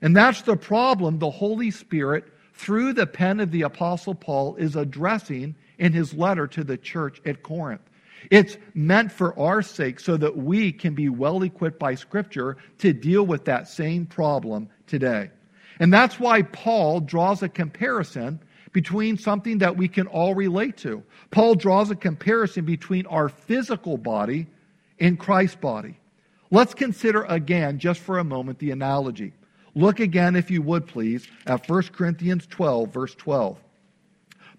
And 0.00 0.16
that's 0.16 0.42
the 0.42 0.56
problem 0.56 1.18
the 1.18 1.30
Holy 1.30 1.70
Spirit, 1.70 2.24
through 2.54 2.94
the 2.94 3.06
pen 3.06 3.40
of 3.40 3.50
the 3.50 3.62
Apostle 3.62 4.14
Paul, 4.14 4.56
is 4.56 4.76
addressing 4.76 5.54
in 5.78 5.92
his 5.92 6.14
letter 6.14 6.46
to 6.46 6.64
the 6.64 6.76
church 6.76 7.20
at 7.26 7.42
Corinth. 7.42 7.82
It's 8.30 8.56
meant 8.74 9.10
for 9.10 9.38
our 9.38 9.62
sake 9.62 9.98
so 9.98 10.16
that 10.16 10.36
we 10.36 10.72
can 10.72 10.94
be 10.94 11.08
well 11.08 11.42
equipped 11.42 11.78
by 11.78 11.96
Scripture 11.96 12.56
to 12.78 12.92
deal 12.92 13.24
with 13.24 13.44
that 13.46 13.68
same 13.68 14.06
problem 14.06 14.68
today. 14.86 15.30
And 15.80 15.92
that's 15.92 16.20
why 16.20 16.42
Paul 16.42 17.00
draws 17.00 17.42
a 17.42 17.48
comparison 17.48 18.38
between 18.72 19.18
something 19.18 19.58
that 19.58 19.76
we 19.76 19.88
can 19.88 20.06
all 20.06 20.34
relate 20.34 20.76
to. 20.78 21.02
Paul 21.30 21.54
draws 21.54 21.90
a 21.90 21.96
comparison 21.96 22.64
between 22.64 23.06
our 23.06 23.28
physical 23.28 23.98
body 23.98 24.46
and 24.98 25.18
Christ's 25.18 25.56
body. 25.56 25.98
Let's 26.50 26.74
consider 26.74 27.24
again, 27.24 27.78
just 27.78 28.00
for 28.00 28.18
a 28.18 28.24
moment, 28.24 28.58
the 28.58 28.70
analogy. 28.70 29.32
Look 29.74 30.00
again, 30.00 30.36
if 30.36 30.50
you 30.50 30.60
would 30.62 30.86
please, 30.86 31.26
at 31.46 31.68
1 31.68 31.82
Corinthians 31.84 32.46
12, 32.46 32.92
verse 32.92 33.14
12. 33.14 33.58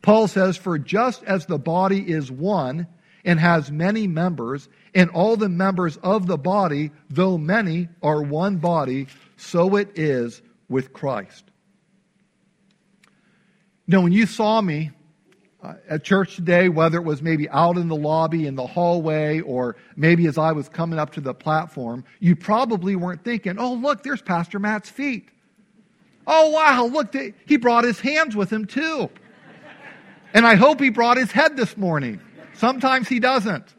Paul 0.02 0.28
says, 0.28 0.58
For 0.58 0.78
just 0.80 1.24
as 1.24 1.46
the 1.46 1.60
body 1.60 2.00
is 2.10 2.32
one 2.32 2.88
and 3.24 3.40
has 3.40 3.72
many 3.72 4.08
members, 4.08 4.68
and 4.94 5.10
all 5.12 5.38
the 5.38 5.50
members 5.50 5.98
of 5.98 6.28
the 6.28 6.38
body, 6.38 6.92
though 7.10 7.38
many, 7.38 7.90
are 8.02 8.22
one 8.22 8.58
body, 8.58 9.08
so 9.38 9.76
it 9.76 9.98
is 9.98 10.42
with 10.68 10.94
Christ. 10.94 11.46
Now, 13.88 14.02
when 14.02 14.12
you 14.12 14.26
saw 14.26 14.62
me 14.62 14.92
uh, 15.62 15.74
at 15.90 16.04
church 16.04 16.36
today, 16.36 16.70
whether 16.70 16.98
it 16.98 17.04
was 17.04 17.22
maybe 17.22 17.50
out 17.50 17.78
in 17.78 17.88
the 17.88 17.96
lobby, 17.96 18.48
in 18.48 18.56
the 18.56 18.66
hallway, 18.66 19.42
or 19.42 19.76
maybe 19.96 20.26
as 20.28 20.38
I 20.38 20.54
was 20.54 20.70
coming 20.70 21.00
up 21.00 21.12
to 21.14 21.22
the 21.22 21.34
platform, 21.34 22.06
you 22.20 22.36
probably 22.36 22.96
weren't 22.96 23.24
thinking, 23.24 23.58
oh, 23.60 23.74
look, 23.74 24.04
there's 24.04 24.22
Pastor 24.22 24.60
Matt's 24.60 24.90
feet. 24.90 25.28
Oh, 26.26 26.52
wow, 26.52 26.86
look, 26.86 27.14
he 27.46 27.58
brought 27.58 27.84
his 27.84 28.00
hands 28.00 28.36
with 28.36 28.50
him 28.50 28.66
too. 28.66 29.10
And 30.34 30.48
I 30.48 30.56
hope 30.56 30.80
he 30.80 30.90
brought 30.90 31.18
his 31.18 31.32
head 31.32 31.58
this 31.58 31.76
morning. 31.78 32.22
Sometimes 32.54 33.08
he 33.08 33.20
doesn't. 33.20 33.74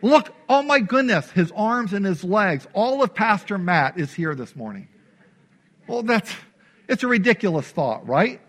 Look, 0.00 0.34
oh 0.48 0.62
my 0.62 0.80
goodness, 0.80 1.30
his 1.30 1.50
arms 1.56 1.92
and 1.92 2.04
his 2.04 2.22
legs. 2.22 2.66
All 2.72 3.02
of 3.02 3.14
Pastor 3.14 3.58
Matt 3.58 3.98
is 3.98 4.12
here 4.12 4.34
this 4.34 4.54
morning. 4.54 4.88
Well, 5.88 6.02
that's, 6.02 6.32
it's 6.88 7.02
a 7.02 7.08
ridiculous 7.08 7.66
thought, 7.68 8.06
right? 8.06 8.40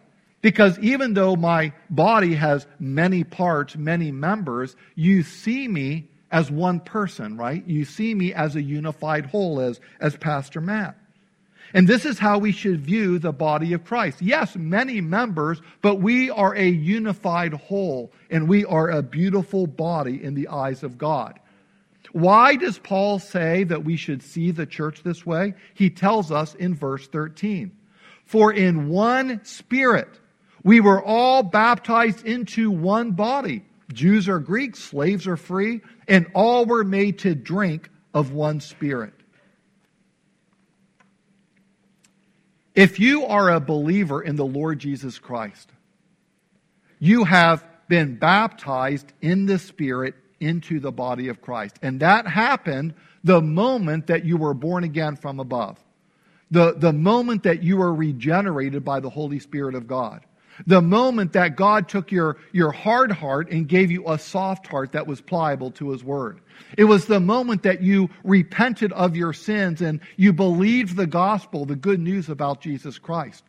Because 0.45 0.77
even 0.77 1.15
though 1.15 1.35
my 1.35 1.73
body 1.89 2.35
has 2.35 2.67
many 2.77 3.23
parts, 3.23 3.75
many 3.75 4.11
members, 4.11 4.75
you 4.93 5.23
see 5.23 5.67
me 5.67 6.07
as 6.29 6.51
one 6.51 6.81
person, 6.81 7.35
right? 7.35 7.65
You 7.65 7.83
see 7.83 8.13
me 8.13 8.31
as 8.31 8.55
a 8.55 8.61
unified 8.61 9.25
whole, 9.25 9.59
as, 9.59 9.79
as 9.99 10.15
Pastor 10.15 10.61
Matt. 10.61 10.99
And 11.73 11.87
this 11.87 12.05
is 12.05 12.19
how 12.19 12.37
we 12.37 12.51
should 12.51 12.81
view 12.81 13.17
the 13.17 13.31
body 13.31 13.73
of 13.73 13.85
Christ. 13.85 14.21
Yes, 14.21 14.55
many 14.55 15.01
members, 15.01 15.63
but 15.81 15.95
we 15.95 16.29
are 16.29 16.53
a 16.55 16.67
unified 16.69 17.55
whole, 17.55 18.11
and 18.29 18.47
we 18.47 18.65
are 18.65 18.91
a 18.91 19.01
beautiful 19.01 19.65
body 19.65 20.23
in 20.23 20.35
the 20.35 20.49
eyes 20.49 20.83
of 20.83 20.99
God. 20.99 21.39
Why 22.11 22.55
does 22.55 22.77
Paul 22.77 23.17
say 23.17 23.63
that 23.63 23.83
we 23.83 23.97
should 23.97 24.21
see 24.21 24.51
the 24.51 24.67
church 24.67 25.01
this 25.01 25.25
way? 25.25 25.55
He 25.73 25.89
tells 25.89 26.31
us 26.31 26.53
in 26.53 26.75
verse 26.75 27.07
13 27.07 27.71
For 28.27 28.53
in 28.53 28.89
one 28.89 29.43
spirit 29.43 30.19
we 30.65 30.79
were 30.81 31.01
all 31.01 31.43
baptized 31.43 32.25
into 32.25 32.71
one 32.71 33.11
body. 33.11 33.63
Jews 33.93 34.27
or 34.27 34.39
Greeks, 34.39 34.79
slaves 34.79 35.27
or 35.27 35.37
free, 35.37 35.81
and 36.07 36.25
all 36.33 36.65
were 36.65 36.83
made 36.83 37.19
to 37.19 37.35
drink 37.35 37.87
of 38.15 38.31
one 38.31 38.59
spirit. 38.59 39.13
If 42.73 42.99
you 42.99 43.25
are 43.27 43.51
a 43.51 43.59
believer 43.59 44.23
in 44.23 44.37
the 44.37 44.45
Lord 44.45 44.79
Jesus 44.79 45.19
Christ, 45.19 45.69
you 46.97 47.25
have 47.25 47.63
been 47.87 48.15
baptized 48.15 49.13
in 49.21 49.45
the 49.45 49.59
Spirit 49.59 50.15
into 50.39 50.79
the 50.79 50.91
body 50.91 51.27
of 51.27 51.41
Christ. 51.41 51.77
And 51.83 51.99
that 51.99 52.27
happened 52.27 52.95
the 53.23 53.39
moment 53.39 54.07
that 54.07 54.25
you 54.25 54.35
were 54.35 54.55
born 54.55 54.83
again 54.83 55.15
from 55.15 55.39
above. 55.39 55.77
The, 56.49 56.73
the 56.73 56.91
moment 56.91 57.43
that 57.43 57.61
you 57.61 57.77
were 57.77 57.93
regenerated 57.93 58.83
by 58.83 58.99
the 58.99 59.11
Holy 59.11 59.39
Spirit 59.39 59.75
of 59.75 59.85
God. 59.85 60.25
The 60.67 60.81
moment 60.81 61.33
that 61.33 61.55
God 61.55 61.89
took 61.89 62.11
your, 62.11 62.37
your 62.51 62.71
hard 62.71 63.11
heart 63.11 63.51
and 63.51 63.67
gave 63.67 63.91
you 63.91 64.09
a 64.09 64.17
soft 64.17 64.67
heart 64.67 64.93
that 64.93 65.07
was 65.07 65.21
pliable 65.21 65.71
to 65.71 65.91
His 65.91 66.03
Word. 66.03 66.39
It 66.77 66.85
was 66.85 67.05
the 67.05 67.19
moment 67.19 67.63
that 67.63 67.81
you 67.81 68.09
repented 68.23 68.93
of 68.93 69.15
your 69.15 69.33
sins 69.33 69.81
and 69.81 69.99
you 70.15 70.33
believed 70.33 70.95
the 70.95 71.07
gospel, 71.07 71.65
the 71.65 71.75
good 71.75 71.99
news 71.99 72.29
about 72.29 72.61
Jesus 72.61 72.97
Christ. 72.97 73.43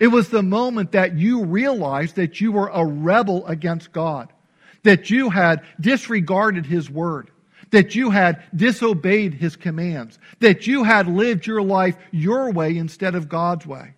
It 0.00 0.08
was 0.08 0.28
the 0.28 0.42
moment 0.42 0.92
that 0.92 1.16
you 1.16 1.44
realized 1.44 2.16
that 2.16 2.40
you 2.40 2.52
were 2.52 2.70
a 2.72 2.84
rebel 2.84 3.46
against 3.46 3.92
God 3.92 4.32
that 4.82 5.10
you 5.10 5.30
had 5.30 5.62
disregarded 5.80 6.66
his 6.66 6.90
word, 6.90 7.30
that 7.70 7.94
you 7.94 8.10
had 8.10 8.42
disobeyed 8.54 9.34
his 9.34 9.56
commands, 9.56 10.18
that 10.40 10.66
you 10.66 10.84
had 10.84 11.06
lived 11.06 11.46
your 11.46 11.62
life 11.62 11.96
your 12.10 12.50
way 12.50 12.76
instead 12.76 13.14
of 13.14 13.28
God's 13.28 13.66
way. 13.66 13.94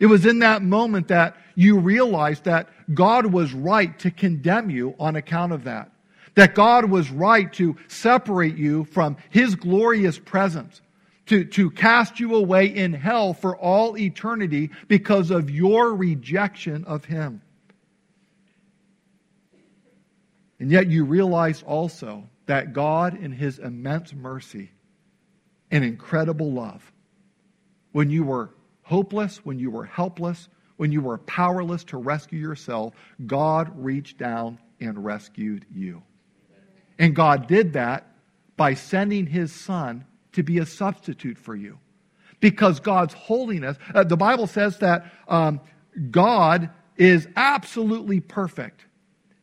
It 0.00 0.06
was 0.06 0.26
in 0.26 0.40
that 0.40 0.62
moment 0.62 1.08
that 1.08 1.36
you 1.54 1.78
realized 1.78 2.44
that 2.44 2.68
God 2.92 3.26
was 3.26 3.52
right 3.52 3.96
to 4.00 4.10
condemn 4.10 4.70
you 4.70 4.96
on 4.98 5.14
account 5.14 5.52
of 5.52 5.64
that. 5.64 5.92
That 6.34 6.54
God 6.54 6.86
was 6.86 7.10
right 7.10 7.52
to 7.54 7.76
separate 7.86 8.56
you 8.56 8.84
from 8.86 9.16
his 9.30 9.54
glorious 9.54 10.18
presence, 10.18 10.80
to, 11.26 11.44
to 11.44 11.70
cast 11.70 12.18
you 12.18 12.34
away 12.34 12.66
in 12.66 12.94
hell 12.94 13.34
for 13.34 13.56
all 13.56 13.96
eternity 13.96 14.70
because 14.88 15.30
of 15.30 15.50
your 15.50 15.94
rejection 15.94 16.84
of 16.86 17.04
him. 17.04 17.42
And 20.60 20.70
yet 20.70 20.88
you 20.88 21.04
realize 21.04 21.62
also 21.62 22.28
that 22.46 22.74
God, 22.74 23.16
in 23.16 23.32
His 23.32 23.58
immense 23.58 24.12
mercy 24.12 24.70
and 25.70 25.82
incredible 25.82 26.52
love, 26.52 26.92
when 27.92 28.10
you 28.10 28.24
were 28.24 28.50
hopeless, 28.90 29.38
when 29.44 29.60
you 29.60 29.70
were 29.70 29.84
helpless, 29.84 30.48
when 30.76 30.90
you 30.90 31.00
were 31.00 31.18
powerless 31.18 31.84
to 31.84 31.96
rescue 31.96 32.40
yourself, 32.40 32.92
God 33.24 33.70
reached 33.76 34.18
down 34.18 34.58
and 34.80 35.04
rescued 35.04 35.64
you. 35.72 36.02
And 36.98 37.14
God 37.14 37.46
did 37.46 37.74
that 37.74 38.12
by 38.56 38.74
sending 38.74 39.26
His 39.26 39.52
Son 39.52 40.04
to 40.32 40.42
be 40.42 40.58
a 40.58 40.66
substitute 40.66 41.38
for 41.38 41.54
you. 41.54 41.78
Because 42.40 42.80
God's 42.80 43.14
holiness, 43.14 43.76
uh, 43.94 44.02
the 44.02 44.16
Bible 44.16 44.48
says 44.48 44.78
that 44.78 45.06
um, 45.28 45.60
God 46.10 46.70
is 46.96 47.28
absolutely 47.36 48.18
perfect. 48.18 48.84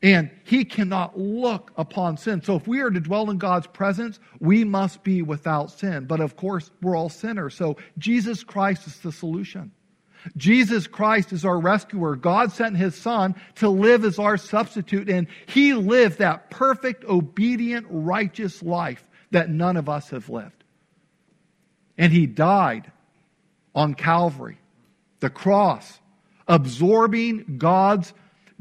And 0.04 0.30
he 0.44 0.63
cannot 0.63 1.18
look 1.18 1.72
upon 1.75 2.18
sin. 2.18 2.44
So 2.44 2.56
if 2.56 2.68
we 2.68 2.82
are 2.82 2.92
to 2.92 3.00
dwell 3.00 3.32
in 3.32 3.39
God's 3.39 3.66
presence, 3.68 4.20
we 4.39 4.63
must 4.63 5.04
be 5.04 5.24
without 5.24 5.72
sin. 5.72 6.06
But 6.06 6.20
of 6.20 6.36
course, 6.36 6.70
we're 6.82 6.96
all 6.96 7.10
sinners. 7.10 7.56
So 7.56 7.77
Jesus 7.98 8.44
Christ 8.44 8.86
is 8.86 9.00
the 9.00 9.12
solution. 9.12 9.72
Jesus 10.36 10.88
Christ 10.88 11.32
is 11.32 11.46
our 11.46 11.60
rescuer. 11.60 12.16
God 12.16 12.51
sent 12.51 12.77
his 12.77 12.96
son 12.96 13.36
to 13.56 13.70
live 13.70 14.04
as 14.04 14.20
our 14.20 14.38
substitute, 14.38 15.10
and 15.10 15.27
he 15.46 15.74
lived 15.74 16.20
that 16.20 16.50
perfect, 16.50 17.06
obedient, 17.06 17.88
righteous 17.89 18.62
life 18.62 19.04
that 19.32 19.50
none 19.50 19.77
of 19.77 19.89
us 19.89 20.10
have 20.10 20.30
lived. 20.30 20.63
And 21.98 22.12
he 22.12 22.27
died 22.27 22.92
on 23.74 23.94
Calvary, 23.94 24.60
the 25.20 25.30
cross, 25.30 26.00
absorbing 26.48 27.58
God's 27.58 28.13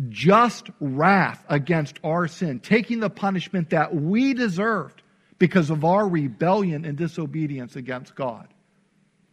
just 0.08 0.68
wrath 0.80 1.44
against 1.48 1.98
our 2.04 2.28
sin, 2.28 2.60
taking 2.60 3.00
the 3.00 3.10
punishment 3.10 3.70
that 3.70 3.94
we 3.94 4.34
deserved 4.34 5.02
because 5.38 5.70
of 5.70 5.84
our 5.84 6.06
rebellion 6.06 6.84
and 6.84 6.96
disobedience 6.96 7.76
against 7.76 8.14
God. 8.14 8.48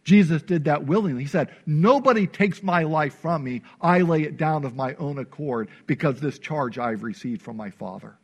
Jesus 0.04 0.42
did 0.42 0.64
that 0.64 0.84
willingly. 0.84 1.22
He 1.22 1.28
said, 1.28 1.54
Nobody 1.66 2.26
takes 2.26 2.62
my 2.62 2.82
life 2.82 3.14
from 3.14 3.42
me. 3.42 3.62
I 3.80 4.00
lay 4.00 4.22
it 4.22 4.36
down 4.36 4.64
of 4.64 4.76
my 4.76 4.94
own 4.96 5.18
accord 5.18 5.68
because 5.86 6.20
this 6.20 6.38
charge 6.38 6.78
I've 6.78 7.02
received 7.02 7.42
from 7.42 7.56
my 7.56 7.70
Father. 7.70 8.16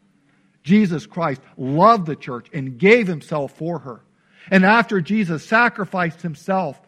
Jesus 0.63 1.07
Christ 1.07 1.41
loved 1.57 2.07
the 2.07 2.17
church 2.17 2.49
and 2.53 2.79
gave 2.79 3.07
himself 3.07 3.53
for 3.57 3.79
her. 3.79 4.03
And 4.51 4.65
after 4.65 5.01
Jesus 5.01 5.45
sacrificed 5.45 6.21
himself 6.21 6.79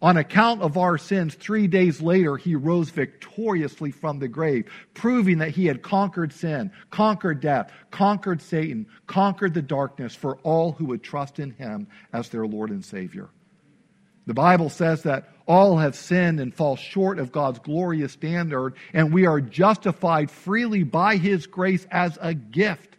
On 0.00 0.16
account 0.16 0.62
of 0.62 0.76
our 0.76 0.96
sins, 0.96 1.34
three 1.34 1.66
days 1.66 2.00
later, 2.00 2.36
he 2.36 2.54
rose 2.54 2.90
victoriously 2.90 3.90
from 3.90 4.20
the 4.20 4.28
grave, 4.28 4.70
proving 4.94 5.38
that 5.38 5.50
he 5.50 5.66
had 5.66 5.82
conquered 5.82 6.32
sin, 6.32 6.70
conquered 6.90 7.40
death, 7.40 7.72
conquered 7.90 8.40
Satan, 8.40 8.86
conquered 9.08 9.54
the 9.54 9.62
darkness 9.62 10.14
for 10.14 10.36
all 10.44 10.70
who 10.72 10.84
would 10.86 11.02
trust 11.02 11.40
in 11.40 11.50
him 11.50 11.88
as 12.12 12.28
their 12.28 12.46
Lord 12.46 12.70
and 12.70 12.84
Savior. 12.84 13.28
The 14.26 14.34
Bible 14.34 14.70
says 14.70 15.02
that 15.02 15.30
all 15.48 15.78
have 15.78 15.96
sinned 15.96 16.38
and 16.38 16.54
fall 16.54 16.76
short 16.76 17.18
of 17.18 17.32
God's 17.32 17.58
glorious 17.58 18.12
standard, 18.12 18.74
and 18.92 19.12
we 19.12 19.26
are 19.26 19.40
justified 19.40 20.30
freely 20.30 20.84
by 20.84 21.16
his 21.16 21.46
grace 21.46 21.86
as 21.90 22.18
a 22.20 22.34
gift 22.34 22.98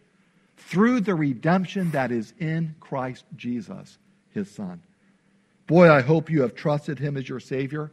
through 0.58 1.00
the 1.00 1.14
redemption 1.14 1.92
that 1.92 2.10
is 2.10 2.34
in 2.38 2.74
Christ 2.78 3.24
Jesus, 3.36 3.96
his 4.34 4.50
Son. 4.50 4.82
Boy, 5.70 5.88
I 5.88 6.00
hope 6.00 6.30
you 6.30 6.42
have 6.42 6.56
trusted 6.56 6.98
him 6.98 7.16
as 7.16 7.28
your 7.28 7.38
Savior. 7.38 7.92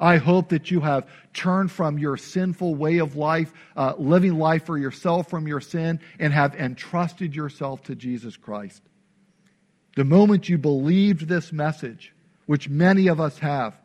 I 0.00 0.16
hope 0.16 0.48
that 0.48 0.70
you 0.70 0.80
have 0.80 1.06
turned 1.34 1.70
from 1.70 1.98
your 1.98 2.16
sinful 2.16 2.76
way 2.76 2.96
of 2.96 3.14
life, 3.14 3.52
uh, 3.76 3.92
living 3.98 4.38
life 4.38 4.64
for 4.64 4.78
yourself 4.78 5.28
from 5.28 5.46
your 5.46 5.60
sin, 5.60 6.00
and 6.18 6.32
have 6.32 6.54
entrusted 6.54 7.36
yourself 7.36 7.82
to 7.82 7.94
Jesus 7.94 8.38
Christ. 8.38 8.80
The 9.96 10.04
moment 10.06 10.48
you 10.48 10.56
believed 10.56 11.28
this 11.28 11.52
message, 11.52 12.14
which 12.46 12.70
many 12.70 13.08
of 13.08 13.20
us 13.20 13.38
have, 13.40 13.78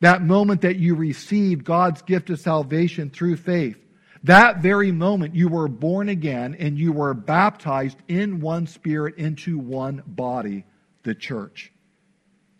that 0.00 0.22
moment 0.22 0.62
that 0.62 0.74
you 0.74 0.96
received 0.96 1.62
God's 1.62 2.02
gift 2.02 2.30
of 2.30 2.40
salvation 2.40 3.10
through 3.10 3.36
faith, 3.36 3.78
that 4.24 4.60
very 4.60 4.90
moment 4.90 5.36
you 5.36 5.46
were 5.46 5.68
born 5.68 6.08
again 6.08 6.56
and 6.58 6.76
you 6.76 6.92
were 6.92 7.14
baptized 7.14 7.98
in 8.08 8.40
one 8.40 8.66
spirit 8.66 9.18
into 9.18 9.56
one 9.56 10.02
body, 10.04 10.64
the 11.04 11.14
church 11.14 11.71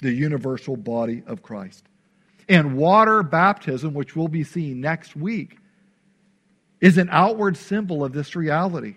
the 0.02 0.12
universal 0.12 0.76
body 0.76 1.22
of 1.26 1.42
Christ. 1.42 1.84
And 2.48 2.76
water 2.76 3.22
baptism, 3.22 3.94
which 3.94 4.14
we'll 4.14 4.28
be 4.28 4.44
seeing 4.44 4.80
next 4.80 5.16
week, 5.16 5.56
is 6.80 6.98
an 6.98 7.08
outward 7.10 7.56
symbol 7.56 8.04
of 8.04 8.12
this 8.12 8.36
reality. 8.36 8.96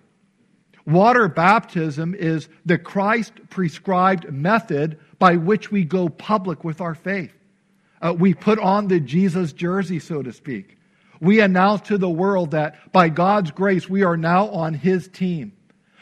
Water 0.86 1.28
baptism 1.28 2.16
is 2.16 2.50
the 2.66 2.78
Christ 2.78 3.34
prescribed 3.50 4.32
method 4.32 5.00
by 5.20 5.36
which 5.38 5.72
we 5.72 5.84
go 5.84 6.10
public 6.10 6.64
with 6.64 6.82
our 6.82 6.96
faith. 6.96 7.34
Uh, 8.02 8.14
we 8.18 8.34
put 8.34 8.60
on 8.60 8.88
the 8.88 9.00
Jesus 9.00 9.54
jersey, 9.54 10.00
so 10.00 10.22
to 10.22 10.34
speak. 10.34 10.78
We 11.22 11.40
announce 11.40 11.82
to 11.88 11.98
the 11.98 12.10
world 12.10 12.52
that 12.52 12.92
by 12.92 13.10
God's 13.10 13.52
grace, 13.52 13.88
we 13.88 14.04
are 14.04 14.18
now 14.18 14.50
on 14.50 14.74
His 14.74 15.08
team. 15.08 15.54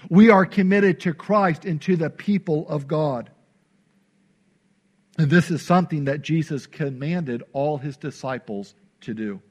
We 0.10 0.30
are 0.30 0.46
committed 0.46 1.02
to 1.02 1.14
Christ 1.14 1.66
and 1.66 1.82
to 1.84 1.96
the 1.96 2.10
people 2.10 2.68
of 2.68 2.88
God. 2.88 3.30
And 5.18 5.30
this 5.30 5.52
is 5.52 5.62
something 5.62 6.06
that 6.06 6.22
Jesus 6.22 6.66
commanded 6.66 7.44
all 7.54 7.78
his 7.78 7.98
disciples 7.98 8.74
to 9.02 9.14
do. 9.14 9.42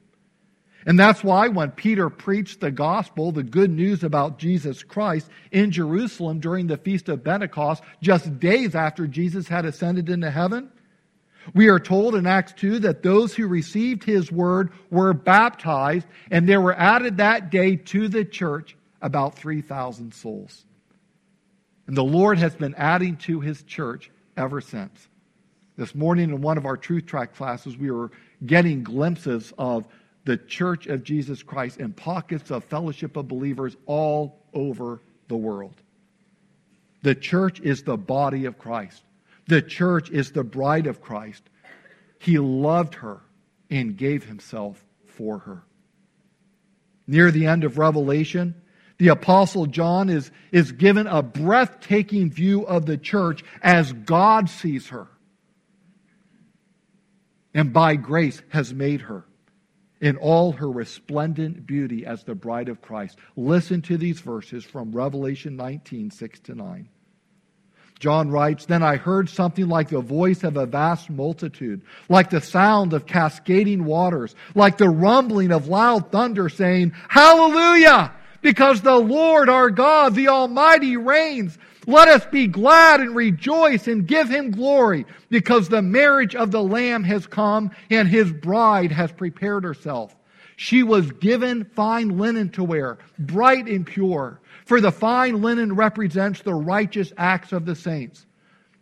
And 0.85 0.99
that's 0.99 1.23
why 1.23 1.47
when 1.47 1.71
Peter 1.71 2.09
preached 2.09 2.59
the 2.59 2.71
gospel, 2.71 3.31
the 3.31 3.43
good 3.43 3.71
news 3.71 4.03
about 4.03 4.37
Jesus 4.37 4.83
Christ 4.83 5.29
in 5.51 5.71
Jerusalem 5.71 6.39
during 6.41 6.67
the 6.67 6.77
Feast 6.77 7.07
of 7.07 7.23
Pentecost, 7.23 7.81
just 8.01 8.39
days 8.39 8.75
after 8.75 9.07
Jesus 9.07 9.47
had 9.47 9.63
ascended 9.63 10.09
into 10.09 10.29
heaven, 10.29 10.69
we 11.53 11.67
are 11.69 11.79
told 11.79 12.15
in 12.15 12.25
Acts 12.25 12.53
2 12.53 12.79
that 12.79 13.03
those 13.03 13.33
who 13.33 13.47
received 13.47 14.03
his 14.03 14.31
word 14.31 14.71
were 14.89 15.13
baptized, 15.13 16.07
and 16.31 16.47
there 16.47 16.61
were 16.61 16.77
added 16.77 17.17
that 17.17 17.49
day 17.49 17.75
to 17.75 18.07
the 18.07 18.25
church 18.25 18.77
about 19.01 19.37
3,000 19.37 20.13
souls. 20.13 20.65
And 21.87 21.97
the 21.97 22.03
Lord 22.03 22.37
has 22.37 22.55
been 22.55 22.75
adding 22.75 23.17
to 23.17 23.41
his 23.41 23.63
church 23.63 24.09
ever 24.37 24.61
since. 24.61 25.09
This 25.75 25.95
morning 25.95 26.29
in 26.29 26.41
one 26.41 26.59
of 26.59 26.65
our 26.67 26.77
Truth 26.77 27.07
Track 27.07 27.35
classes, 27.35 27.75
we 27.75 27.89
were 27.89 28.11
getting 28.45 28.83
glimpses 28.83 29.53
of 29.57 29.87
the 30.23 30.37
Church 30.37 30.85
of 30.85 31.03
Jesus 31.03 31.41
Christ 31.41 31.79
and 31.79 31.95
pockets 31.95 32.51
of 32.51 32.63
fellowship 32.65 33.17
of 33.17 33.27
believers 33.27 33.75
all 33.87 34.39
over 34.53 35.01
the 35.29 35.35
world. 35.35 35.73
The 37.01 37.15
church 37.15 37.59
is 37.59 37.83
the 37.83 37.97
body 37.97 38.45
of 38.45 38.59
Christ. 38.59 39.01
The 39.47 39.61
church 39.63 40.11
is 40.11 40.31
the 40.31 40.43
bride 40.43 40.85
of 40.85 41.01
Christ. 41.01 41.43
He 42.19 42.37
loved 42.37 42.95
her 42.95 43.21
and 43.69 43.97
gave 43.97 44.25
himself 44.25 44.83
for 45.07 45.39
her. 45.39 45.63
Near 47.07 47.31
the 47.31 47.47
end 47.47 47.63
of 47.63 47.79
Revelation, 47.79 48.55
the 48.99 49.09
Apostle 49.09 49.65
John 49.65 50.09
is, 50.09 50.31
is 50.51 50.71
given 50.71 51.07
a 51.07 51.23
breathtaking 51.23 52.29
view 52.31 52.65
of 52.65 52.85
the 52.85 52.97
church 52.97 53.43
as 53.61 53.91
God 53.91 54.49
sees 54.49 54.89
her 54.89 55.07
and 57.53 57.71
by 57.71 57.95
grace 57.95 58.41
has 58.49 58.73
made 58.73 59.01
her 59.01 59.25
in 60.01 60.17
all 60.17 60.51
her 60.51 60.69
resplendent 60.69 61.65
beauty 61.65 62.05
as 62.05 62.23
the 62.23 62.35
bride 62.35 62.67
of 62.67 62.81
Christ. 62.81 63.17
Listen 63.37 63.81
to 63.83 63.97
these 63.97 64.19
verses 64.19 64.65
from 64.65 64.91
Revelation 64.91 65.55
19, 65.55 66.11
6 66.11 66.39
to 66.41 66.55
9. 66.55 66.89
John 67.99 68.29
writes, 68.29 68.65
Then 68.65 68.83
I 68.83 68.97
heard 68.97 69.29
something 69.29 69.69
like 69.69 69.87
the 69.87 70.01
voice 70.01 70.43
of 70.43 70.57
a 70.57 70.65
vast 70.65 71.09
multitude, 71.09 71.83
like 72.09 72.29
the 72.29 72.41
sound 72.41 72.91
of 72.91 73.05
cascading 73.05 73.85
waters, 73.85 74.35
like 74.55 74.77
the 74.77 74.89
rumbling 74.89 75.53
of 75.53 75.69
loud 75.69 76.11
thunder, 76.11 76.49
saying, 76.49 76.91
Hallelujah! 77.07 78.11
Because 78.41 78.81
the 78.81 78.97
Lord 78.97 79.47
our 79.47 79.69
God, 79.69 80.15
the 80.15 80.27
Almighty, 80.27 80.97
reigns. 80.97 81.57
Let 81.85 82.07
us 82.07 82.25
be 82.25 82.47
glad 82.47 83.01
and 83.01 83.15
rejoice 83.15 83.87
and 83.87 84.07
give 84.07 84.29
him 84.29 84.51
glory 84.51 85.05
because 85.29 85.67
the 85.67 85.81
marriage 85.81 86.35
of 86.35 86.51
the 86.51 86.63
Lamb 86.63 87.03
has 87.03 87.27
come 87.27 87.71
and 87.89 88.07
his 88.07 88.31
bride 88.31 88.91
has 88.91 89.11
prepared 89.11 89.63
herself. 89.63 90.15
She 90.55 90.83
was 90.83 91.11
given 91.13 91.65
fine 91.65 92.17
linen 92.17 92.49
to 92.51 92.63
wear, 92.63 92.99
bright 93.19 93.67
and 93.67 93.85
pure, 93.85 94.39
for 94.65 94.79
the 94.79 94.91
fine 94.91 95.41
linen 95.41 95.75
represents 95.75 96.41
the 96.41 96.53
righteous 96.53 97.11
acts 97.17 97.51
of 97.51 97.65
the 97.65 97.75
saints. 97.75 98.25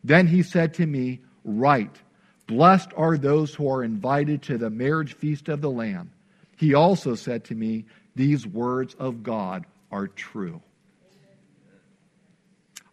Then 0.04 0.28
he 0.28 0.44
said 0.44 0.74
to 0.76 0.86
me, 0.86 1.22
Write, 1.44 2.02
blessed 2.46 2.92
are 2.96 3.18
those 3.18 3.56
who 3.56 3.68
are 3.70 3.84
invited 3.84 4.42
to 4.44 4.58
the 4.58 4.70
marriage 4.70 5.14
feast 5.14 5.50
of 5.50 5.62
the 5.62 5.72
Lamb. 5.72 6.12
He 6.58 6.74
also 6.74 7.16
said 7.16 7.46
to 7.46 7.56
me, 7.56 7.86
These 8.16 8.46
words 8.46 8.94
of 9.00 9.24
God 9.24 9.66
are 9.92 10.08
true. 10.08 10.62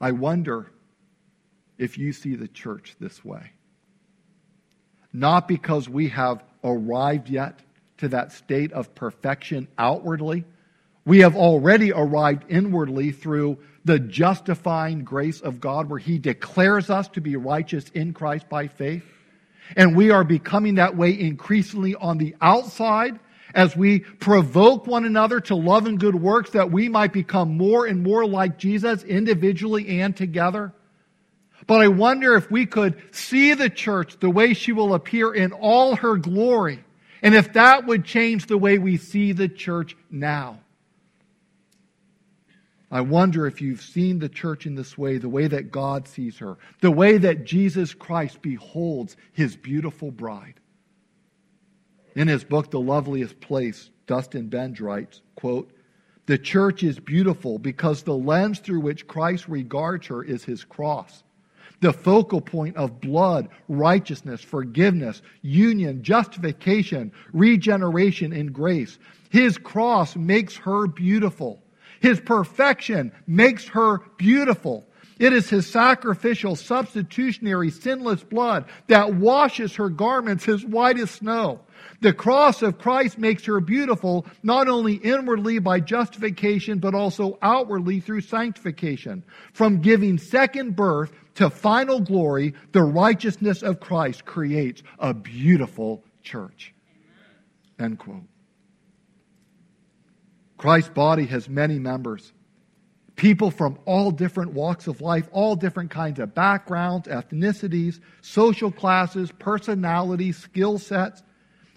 I 0.01 0.13
wonder 0.13 0.71
if 1.79 1.99
you 1.99 2.13
see 2.13 2.37
the 2.37 2.49
church 2.49 2.97
this 3.01 3.25
way. 3.25 3.53
Not 5.13 5.49
because 5.49 5.89
we 5.89 6.09
have 6.09 6.43
arrived 6.63 7.29
yet 7.29 7.61
to 7.99 8.09
that 8.09 8.33
state 8.33 8.73
of 8.73 8.95
perfection 8.95 9.69
outwardly. 9.79 10.45
We 11.05 11.21
have 11.21 11.37
already 11.37 11.93
arrived 11.93 12.45
inwardly 12.49 13.13
through 13.13 13.59
the 13.85 13.99
justifying 13.99 15.05
grace 15.05 15.41
of 15.41 15.61
God, 15.61 15.89
where 15.89 15.99
He 15.99 16.19
declares 16.19 16.91
us 16.91 17.09
to 17.09 17.21
be 17.21 17.37
righteous 17.37 17.89
in 17.91 18.13
Christ 18.13 18.49
by 18.49 18.69
faith. 18.69 19.05
And 19.77 19.97
we 19.97 20.11
are 20.11 20.25
becoming 20.25 20.77
that 20.77 20.97
way 20.97 21.19
increasingly 21.19 21.95
on 21.95 22.19
the 22.19 22.35
outside 22.41 23.19
as 23.55 23.77
we 23.77 24.01
provoke 24.01 24.87
one 24.87 25.05
another 25.05 25.41
to 25.41 25.55
love 25.55 25.87
and 25.87 25.99
good 25.99 26.15
works 26.15 26.51
that 26.51 26.71
we 26.71 26.89
might 26.89 27.13
become 27.13 27.57
more 27.57 27.87
and 27.87 28.03
more 28.03 28.27
like 28.27 28.59
Jesus 28.59 29.03
individually 29.05 30.01
and 30.01 30.17
together. 30.17 30.73
But 31.67 31.81
I 31.81 31.89
wonder 31.89 32.35
if 32.35 32.51
we 32.51 32.67
could 32.67 33.01
see 33.15 33.55
the 33.55 33.71
church 33.71 34.19
the 34.21 34.31
way 34.31 34.55
she 34.55 34.73
will 34.73 34.95
appear 34.95 35.33
in 35.33 35.53
all 35.53 35.97
her 35.97 36.17
glory, 36.17 36.85
and 37.23 37.35
if 37.35 37.53
that 37.55 37.87
would 37.87 38.05
change 38.05 38.47
the 38.47 38.59
way 38.59 38.79
we 38.79 38.97
see 38.97 39.33
the 39.33 39.49
church 39.49 39.97
now. 40.11 40.61
I 42.91 43.03
wonder 43.03 43.47
if 43.47 43.61
you've 43.61 43.83
seen 43.83 44.19
the 44.19 44.31
church 44.31 44.65
in 44.65 44.75
this 44.75 44.97
way, 44.97 45.19
the 45.19 45.29
way 45.29 45.47
that 45.47 45.71
God 45.71 46.09
sees 46.09 46.39
her, 46.39 46.57
the 46.81 46.91
way 46.91 47.19
that 47.19 47.45
Jesus 47.45 47.93
Christ 47.93 48.41
beholds 48.41 49.17
his 49.33 49.57
beautiful 49.57 50.11
bride. 50.11 50.55
In 52.19 52.27
his 52.27 52.43
book, 52.43 52.73
The 52.73 52.81
Loveliest 52.81 53.39
Place, 53.39 53.91
Dustin 54.09 54.51
Benge 54.51 54.81
writes, 54.81 55.23
quote, 55.37 55.71
The 56.27 56.37
church 56.37 56.83
is 56.83 56.99
beautiful 56.99 57.61
because 57.61 58.03
the 58.03 58.17
lens 58.17 58.59
through 58.59 58.81
which 58.81 59.07
Christ 59.07 59.47
regards 59.47 60.09
her 60.09 60.25
is 60.25 60.43
his 60.43 60.65
cross. 60.65 61.23
The 61.81 61.93
focal 61.93 62.41
point 62.41 62.77
of 62.77 63.01
blood, 63.01 63.51
righteousness, 63.69 64.41
forgiveness, 64.41 65.23
union, 65.43 66.03
justification, 66.03 67.13
regeneration, 67.33 68.33
and 68.33 68.53
grace. 68.53 68.99
His 69.31 69.57
cross 69.57 70.17
makes 70.17 70.57
her 70.57 70.89
beautiful. 70.89 71.63
His 72.01 72.19
perfection 72.19 73.13
makes 73.29 73.69
her 73.69 74.01
beautiful. 74.17 74.88
It 75.19 75.33
is 75.33 75.51
his 75.51 75.67
sacrificial, 75.67 76.55
substitutionary, 76.55 77.71
sinless 77.71 78.23
blood 78.23 78.67
that 78.87 79.15
washes 79.15 79.75
her 79.75 79.89
garments 79.89 80.49
as 80.49 80.65
white 80.65 80.99
as 80.99 81.11
snow. 81.11 81.61
The 82.01 82.13
cross 82.13 82.63
of 82.63 82.79
Christ 82.79 83.19
makes 83.19 83.45
her 83.47 83.59
beautiful, 83.61 84.27
not 84.45 84.69
only 84.69 84.95
inwardly 84.95 85.59
by 85.59 85.81
justification, 85.81 86.79
but 86.79 86.95
also 86.95 87.39
outwardly 87.43 87.99
through 87.99 88.21
sanctification. 88.21 89.25
From 89.53 89.81
giving 89.81 90.19
second 90.19 90.77
birth 90.77 91.13
to 91.35 91.51
final 91.51 91.99
glory, 92.01 92.55
the 92.71 92.83
righteousness 92.83 93.63
of 93.63 93.81
Christ 93.81 94.25
creates 94.25 94.83
a 95.01 95.13
beautiful 95.13 96.05
church. 96.23 96.73
End 97.79 97.99
quote. 97.99 98.23
Christ's 100.57 100.91
body 100.91 101.27
has 101.27 101.49
many 101.49 101.79
members. 101.79 102.33
People 103.19 103.51
from 103.51 103.77
all 103.85 104.13
different 104.13 104.53
walks 104.53 104.87
of 104.87 105.01
life, 105.01 105.29
all 105.33 105.57
different 105.57 105.91
kinds 105.91 106.21
of 106.21 106.37
backgrounds, 106.37 107.09
ethnicities, 107.09 107.99
social 108.23 108.71
classes, 108.71 109.33
personalities, 109.41 110.37
skill 110.37 110.79
sets, 110.79 111.25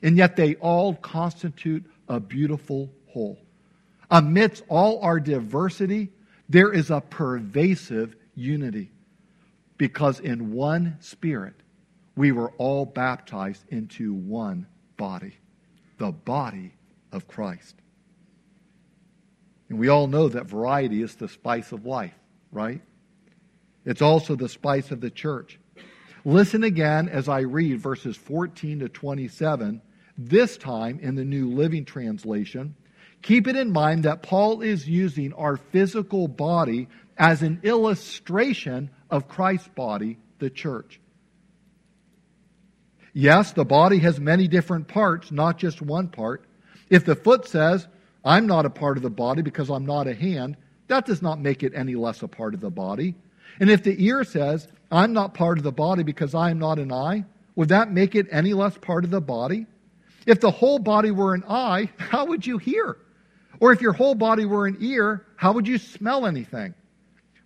and 0.04 0.15
yet 0.17 0.36
they 0.36 0.54
all 0.58 0.93
constitute 0.93 1.84
a 2.08 2.19
beautiful 2.19 2.93
whole. 3.08 3.39
Amidst 4.12 4.63
all 4.67 4.99
our 5.01 5.19
diversity, 5.19 6.10
there 6.47 6.71
is 6.71 6.91
a 6.91 7.01
pervasive 7.01 8.15
unity 8.36 8.91
because 9.80 10.19
in 10.19 10.51
one 10.54 10.97
spirit 10.99 11.56
we 12.15 12.32
were 12.32 12.51
all 12.60 12.86
baptized 12.86 13.63
into 13.69 14.13
one 14.13 14.67
body, 14.95 15.39
the 15.97 16.12
body 16.12 16.75
of 17.12 17.27
Christ. 17.27 17.81
And 19.71 19.79
we 19.79 19.88
all 19.88 20.07
know 20.07 20.27
that 20.27 20.47
variety 20.47 21.01
is 21.01 21.15
the 21.15 21.29
spice 21.29 21.71
of 21.71 21.86
life, 21.86 22.13
right? 22.51 22.81
It's 23.86 24.01
also 24.01 24.36
the 24.36 24.49
spice 24.49 24.91
of 24.91 24.99
the 24.99 25.10
church. 25.10 25.62
Listen 26.25 26.65
again 26.65 27.07
as 27.07 27.29
I 27.29 27.39
read 27.39 27.79
verses 27.79 28.17
14 28.17 28.79
to 28.79 28.89
27, 28.89 29.81
this 30.17 30.57
time 30.57 30.99
in 31.01 31.15
the 31.15 31.23
New 31.23 31.51
Living 31.51 31.86
Translation. 31.86 32.75
Keep 33.21 33.47
it 33.47 33.55
in 33.55 33.71
mind 33.71 34.03
that 34.03 34.23
Paul 34.23 34.62
is 34.62 34.89
using 34.89 35.31
our 35.31 35.55
physical 35.55 36.27
body 36.27 36.89
as 37.17 37.41
an 37.41 37.62
illustration 37.63 38.89
of 39.10 39.29
Christ's 39.29 39.69
body, 39.69 40.17
the 40.39 40.49
church. 40.49 40.99
Yes, 43.13 43.53
the 43.53 43.63
body 43.63 43.99
has 43.99 44.19
many 44.19 44.49
different 44.49 44.89
parts, 44.89 45.31
not 45.31 45.57
just 45.57 45.81
one 45.81 46.10
part. 46.10 46.43
If 46.89 47.05
the 47.05 47.15
foot 47.15 47.47
says, 47.47 47.88
I'm 48.23 48.47
not 48.47 48.65
a 48.65 48.69
part 48.69 48.97
of 48.97 49.03
the 49.03 49.10
body 49.10 49.41
because 49.41 49.69
I'm 49.69 49.86
not 49.86 50.07
a 50.07 50.13
hand, 50.13 50.57
that 50.88 51.05
does 51.05 51.21
not 51.21 51.39
make 51.39 51.63
it 51.63 51.73
any 51.73 51.95
less 51.95 52.21
a 52.21 52.27
part 52.27 52.53
of 52.53 52.60
the 52.60 52.69
body. 52.69 53.15
And 53.60 53.69
if 53.69 53.84
the 53.84 54.03
ear 54.03 54.23
says, 54.23 54.67
I'm 54.91 55.13
not 55.13 55.34
part 55.34 55.57
of 55.57 55.63
the 55.63 55.71
body 55.71 56.03
because 56.03 56.36
I 56.36 56.51
am 56.51 56.60
not 56.60 56.79
an 56.79 56.91
eye, 56.91 57.25
would 57.55 57.69
that 57.69 57.91
make 57.91 58.15
it 58.15 58.27
any 58.31 58.53
less 58.53 58.77
part 58.77 59.03
of 59.03 59.10
the 59.10 59.21
body? 59.21 59.67
If 60.25 60.39
the 60.39 60.51
whole 60.51 60.79
body 60.79 61.12
were 61.12 61.34
an 61.34 61.43
eye, 61.47 61.89
how 61.97 62.25
would 62.25 62.45
you 62.45 62.57
hear? 62.57 62.97
Or 63.60 63.71
if 63.71 63.81
your 63.81 63.93
whole 63.93 64.15
body 64.15 64.45
were 64.45 64.67
an 64.67 64.77
ear, 64.79 65.25
how 65.36 65.53
would 65.53 65.67
you 65.67 65.77
smell 65.77 66.25
anything? 66.25 66.73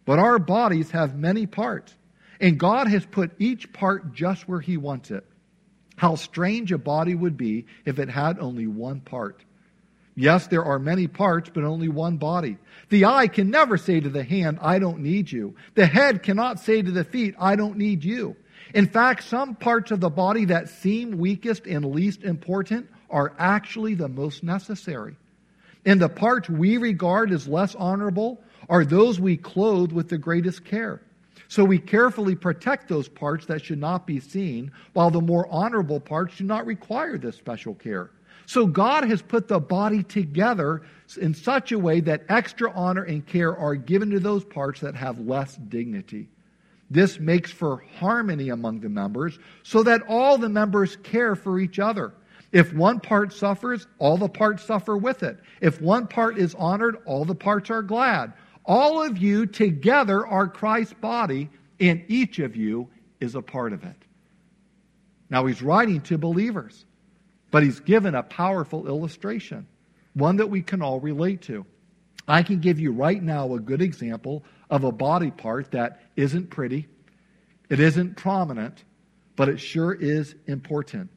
But 0.06 0.20
our 0.20 0.40
bodies 0.40 0.92
have 0.92 1.16
many 1.16 1.46
parts, 1.46 1.94
and 2.40 2.60
God 2.60 2.88
has 2.88 3.06
put 3.06 3.32
each 3.40 3.74
part 3.74 4.14
just 4.14 4.48
where 4.48 4.62
He 4.62 4.78
wants 4.78 5.12
it. 5.12 5.26
How 5.98 6.16
strange 6.16 6.72
a 6.72 6.78
body 6.78 7.16
would 7.16 7.38
be 7.38 7.66
if 7.86 8.00
it 8.00 8.10
had 8.10 8.40
only 8.40 8.68
one 8.68 9.02
part. 9.02 9.44
Yes, 10.16 10.48
there 10.48 10.64
are 10.64 10.80
many 10.80 11.08
parts, 11.08 11.52
but 11.54 11.66
only 11.66 11.90
one 11.90 12.16
body. 12.16 12.58
The 12.90 13.06
eye 13.06 13.28
can 13.28 13.50
never 13.50 13.78
say 13.78 14.00
to 14.00 14.10
the 14.10 14.24
hand, 14.24 14.60
I 14.62 14.80
don't 14.80 15.00
need 15.00 15.30
you. 15.30 15.56
The 15.74 15.86
head 15.86 16.24
cannot 16.24 16.62
say 16.62 16.82
to 16.82 16.92
the 16.92 17.04
feet, 17.04 17.36
I 17.38 17.58
don't 17.58 17.78
need 17.78 18.04
you. 18.04 18.38
In 18.74 18.88
fact, 18.88 19.26
some 19.26 19.56
parts 19.56 19.92
of 19.92 20.00
the 20.00 20.10
body 20.10 20.46
that 20.46 20.70
seem 20.70 21.18
weakest 21.18 21.68
and 21.68 21.86
least 21.94 22.24
important 22.24 22.90
are 23.10 23.34
actually 23.38 23.96
the 23.96 24.08
most 24.08 24.42
necessary. 24.42 25.18
And 25.86 26.02
the 26.02 26.10
parts 26.10 26.50
we 26.50 26.78
regard 26.78 27.32
as 27.32 27.48
less 27.48 27.76
honorable 27.76 28.42
are 28.70 28.86
those 28.86 29.20
we 29.20 29.38
clothe 29.38 29.92
with 29.92 30.10
the 30.10 30.18
greatest 30.18 30.64
care. 30.64 31.02
So 31.48 31.64
we 31.64 31.78
carefully 31.78 32.36
protect 32.36 32.88
those 32.88 33.08
parts 33.08 33.46
that 33.48 33.64
should 33.64 33.80
not 33.80 34.08
be 34.08 34.20
seen, 34.20 34.72
while 34.94 35.12
the 35.12 35.22
more 35.22 35.48
honorable 35.52 36.00
parts 36.00 36.38
do 36.38 36.46
not 36.46 36.66
require 36.66 37.18
this 37.18 37.36
special 37.36 37.76
care. 37.76 38.10
So 38.46 38.68
God 38.68 39.06
has 39.06 39.22
put 39.22 39.48
the 39.48 39.60
body 39.60 40.04
together 40.04 40.84
in 41.20 41.34
such 41.34 41.72
a 41.72 41.80
way 41.80 42.00
that 42.02 42.24
extra 42.30 42.72
honor 42.72 43.04
and 43.04 43.26
care 43.26 43.56
are 43.56 43.76
given 43.76 44.10
to 44.12 44.20
those 44.20 44.44
parts 44.44 44.82
that 44.82 44.96
have 44.96 45.20
less 45.20 45.56
dignity. 45.56 46.30
This 46.90 47.20
makes 47.20 47.52
for 47.52 47.84
harmony 47.98 48.50
among 48.50 48.80
the 48.80 48.90
members 48.90 49.40
so 49.64 49.82
that 49.84 50.04
all 50.08 50.38
the 50.38 50.50
members 50.50 50.98
care 50.98 51.36
for 51.36 51.60
each 51.60 51.80
other. 51.80 52.14
If 52.52 52.74
one 52.74 53.00
part 53.00 53.34
suffers, 53.34 53.88
all 54.00 54.18
the 54.18 54.30
parts 54.30 54.64
suffer 54.64 54.96
with 54.96 55.24
it. 55.24 55.40
If 55.62 55.82
one 55.82 56.08
part 56.08 56.38
is 56.38 56.56
honored, 56.56 56.98
all 57.06 57.26
the 57.26 57.36
parts 57.36 57.70
are 57.70 57.82
glad. 57.82 58.34
All 58.66 59.04
of 59.04 59.18
you 59.18 59.46
together 59.46 60.26
are 60.26 60.48
Christ's 60.48 60.94
body, 60.94 61.50
and 61.80 62.04
each 62.08 62.40
of 62.40 62.56
you 62.56 62.88
is 63.20 63.36
a 63.36 63.42
part 63.42 63.74
of 63.74 63.84
it. 63.84 63.96
Now, 65.30 65.46
he's 65.46 65.62
writing 65.62 66.02
to 66.02 66.18
believers. 66.18 66.85
But 67.56 67.64
he's 67.64 67.80
given 67.80 68.16
a 68.16 68.22
powerful 68.22 68.86
illustration, 68.86 69.66
one 70.14 70.36
that 70.36 70.50
we 70.50 70.62
can 70.62 70.82
all 70.82 71.00
relate 71.00 71.44
to. 71.44 71.66
I 72.28 72.44
can 72.44 72.60
give 72.60 72.82
you 72.82 72.92
right 72.92 73.24
now 73.24 73.54
a 73.54 73.62
good 73.62 73.82
example 73.82 74.44
of 74.70 74.84
a 74.84 74.92
body 74.92 75.32
part 75.32 75.72
that 75.72 76.02
isn't 76.18 76.50
pretty, 76.50 76.90
it 77.70 77.80
isn't 77.80 78.18
prominent, 78.18 78.84
but 79.38 79.48
it 79.48 79.62
sure 79.62 79.94
is 79.94 80.36
important. 80.48 81.10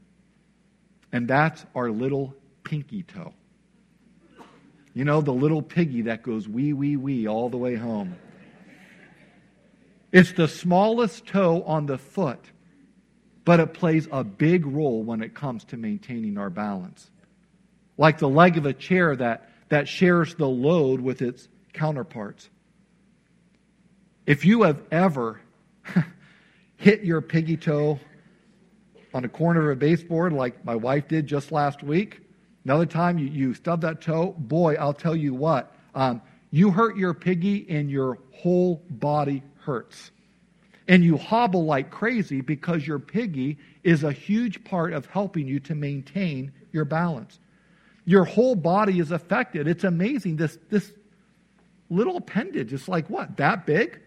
And 1.10 1.26
that's 1.26 1.66
our 1.74 1.90
little 1.90 2.36
pinky 2.62 3.02
toe. 3.02 3.34
You 4.94 5.04
know, 5.04 5.20
the 5.20 5.32
little 5.32 5.60
piggy 5.60 6.02
that 6.02 6.22
goes 6.22 6.48
wee, 6.48 6.72
wee, 6.72 6.96
wee 6.96 7.26
all 7.26 7.48
the 7.48 7.58
way 7.58 7.74
home. 7.74 8.14
It's 10.12 10.30
the 10.30 10.46
smallest 10.46 11.26
toe 11.26 11.64
on 11.64 11.86
the 11.86 11.98
foot 11.98 12.52
but 13.48 13.60
it 13.60 13.72
plays 13.72 14.06
a 14.12 14.22
big 14.22 14.66
role 14.66 15.02
when 15.02 15.22
it 15.22 15.32
comes 15.32 15.64
to 15.64 15.78
maintaining 15.78 16.36
our 16.36 16.50
balance. 16.50 17.10
Like 17.96 18.18
the 18.18 18.28
leg 18.28 18.58
of 18.58 18.66
a 18.66 18.74
chair 18.74 19.16
that, 19.16 19.48
that 19.70 19.88
shares 19.88 20.34
the 20.34 20.46
load 20.46 21.00
with 21.00 21.22
its 21.22 21.48
counterparts. 21.72 22.50
If 24.26 24.44
you 24.44 24.64
have 24.64 24.82
ever 24.90 25.40
hit 26.76 27.04
your 27.04 27.22
piggy 27.22 27.56
toe 27.56 27.98
on 29.14 29.24
a 29.24 29.30
corner 29.30 29.70
of 29.70 29.78
a 29.78 29.80
baseboard 29.80 30.34
like 30.34 30.62
my 30.62 30.76
wife 30.76 31.08
did 31.08 31.26
just 31.26 31.50
last 31.50 31.82
week, 31.82 32.20
another 32.66 32.84
time 32.84 33.16
you, 33.16 33.28
you 33.28 33.54
stub 33.54 33.80
that 33.80 34.02
toe, 34.02 34.34
boy, 34.36 34.74
I'll 34.74 34.92
tell 34.92 35.16
you 35.16 35.32
what, 35.32 35.74
um, 35.94 36.20
you 36.50 36.70
hurt 36.70 36.98
your 36.98 37.14
piggy 37.14 37.64
and 37.70 37.90
your 37.90 38.18
whole 38.30 38.84
body 38.90 39.42
hurts 39.60 40.10
and 40.88 41.04
you 41.04 41.18
hobble 41.18 41.66
like 41.66 41.90
crazy 41.90 42.40
because 42.40 42.86
your 42.86 42.98
piggy 42.98 43.58
is 43.84 44.02
a 44.02 44.10
huge 44.10 44.64
part 44.64 44.94
of 44.94 45.06
helping 45.06 45.46
you 45.46 45.60
to 45.60 45.74
maintain 45.74 46.50
your 46.72 46.86
balance. 46.86 47.38
Your 48.06 48.24
whole 48.24 48.54
body 48.54 48.98
is 48.98 49.12
affected. 49.12 49.68
It's 49.68 49.84
amazing. 49.84 50.36
This, 50.36 50.58
this 50.70 50.90
little 51.90 52.16
appendage 52.16 52.72
is 52.72 52.88
like 52.88 53.08
what? 53.10 53.36
That 53.36 53.66
big? 53.66 54.00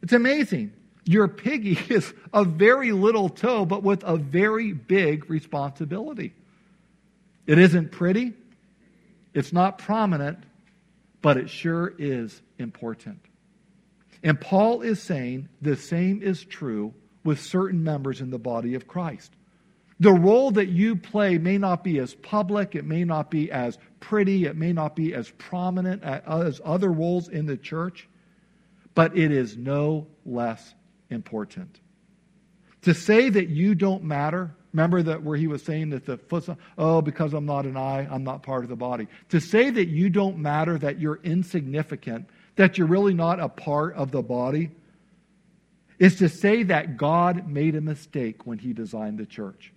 It's 0.00 0.12
amazing. 0.12 0.72
Your 1.04 1.26
piggy 1.26 1.76
is 1.92 2.14
a 2.32 2.44
very 2.44 2.92
little 2.92 3.28
toe, 3.28 3.66
but 3.66 3.82
with 3.82 4.04
a 4.04 4.16
very 4.16 4.72
big 4.72 5.28
responsibility. 5.28 6.34
It 7.48 7.58
isn't 7.58 7.90
pretty, 7.90 8.34
it's 9.34 9.52
not 9.52 9.78
prominent, 9.78 10.38
but 11.20 11.36
it 11.36 11.50
sure 11.50 11.94
is 11.98 12.40
important. 12.58 13.18
And 14.22 14.40
Paul 14.40 14.82
is 14.82 15.02
saying 15.02 15.48
the 15.62 15.76
same 15.76 16.22
is 16.22 16.44
true 16.44 16.94
with 17.24 17.40
certain 17.40 17.82
members 17.82 18.20
in 18.20 18.30
the 18.30 18.38
body 18.38 18.74
of 18.74 18.86
Christ. 18.86 19.32
The 20.00 20.12
role 20.12 20.52
that 20.52 20.68
you 20.68 20.94
play 20.94 21.38
may 21.38 21.58
not 21.58 21.82
be 21.82 21.98
as 21.98 22.14
public, 22.14 22.76
it 22.76 22.84
may 22.84 23.04
not 23.04 23.30
be 23.30 23.50
as 23.50 23.78
pretty, 23.98 24.44
it 24.44 24.56
may 24.56 24.72
not 24.72 24.94
be 24.94 25.12
as 25.12 25.30
prominent 25.38 26.04
as 26.04 26.60
other 26.64 26.90
roles 26.90 27.28
in 27.28 27.46
the 27.46 27.56
church, 27.56 28.08
but 28.94 29.16
it 29.18 29.32
is 29.32 29.56
no 29.56 30.06
less 30.24 30.74
important. 31.10 31.80
To 32.82 32.94
say 32.94 33.28
that 33.28 33.48
you 33.48 33.74
don't 33.74 34.04
matter, 34.04 34.54
remember 34.72 35.02
that 35.02 35.24
where 35.24 35.36
he 35.36 35.48
was 35.48 35.64
saying 35.64 35.90
that 35.90 36.06
the 36.06 36.16
foot, 36.16 36.48
oh, 36.76 37.02
because 37.02 37.34
I'm 37.34 37.46
not 37.46 37.66
an 37.66 37.76
eye, 37.76 38.06
I'm 38.08 38.22
not 38.22 38.44
part 38.44 38.62
of 38.62 38.70
the 38.70 38.76
body. 38.76 39.08
To 39.30 39.40
say 39.40 39.68
that 39.68 39.88
you 39.88 40.10
don't 40.10 40.38
matter, 40.38 40.78
that 40.78 41.00
you're 41.00 41.18
insignificant, 41.24 42.28
that 42.58 42.76
you're 42.76 42.88
really 42.88 43.14
not 43.14 43.38
a 43.38 43.48
part 43.48 43.94
of 43.94 44.10
the 44.10 44.20
body 44.20 44.68
is 46.00 46.16
to 46.16 46.28
say 46.28 46.64
that 46.64 46.96
God 46.96 47.48
made 47.48 47.76
a 47.76 47.80
mistake 47.80 48.46
when 48.46 48.58
he 48.58 48.72
designed 48.72 49.16
the 49.16 49.26
church. 49.26 49.72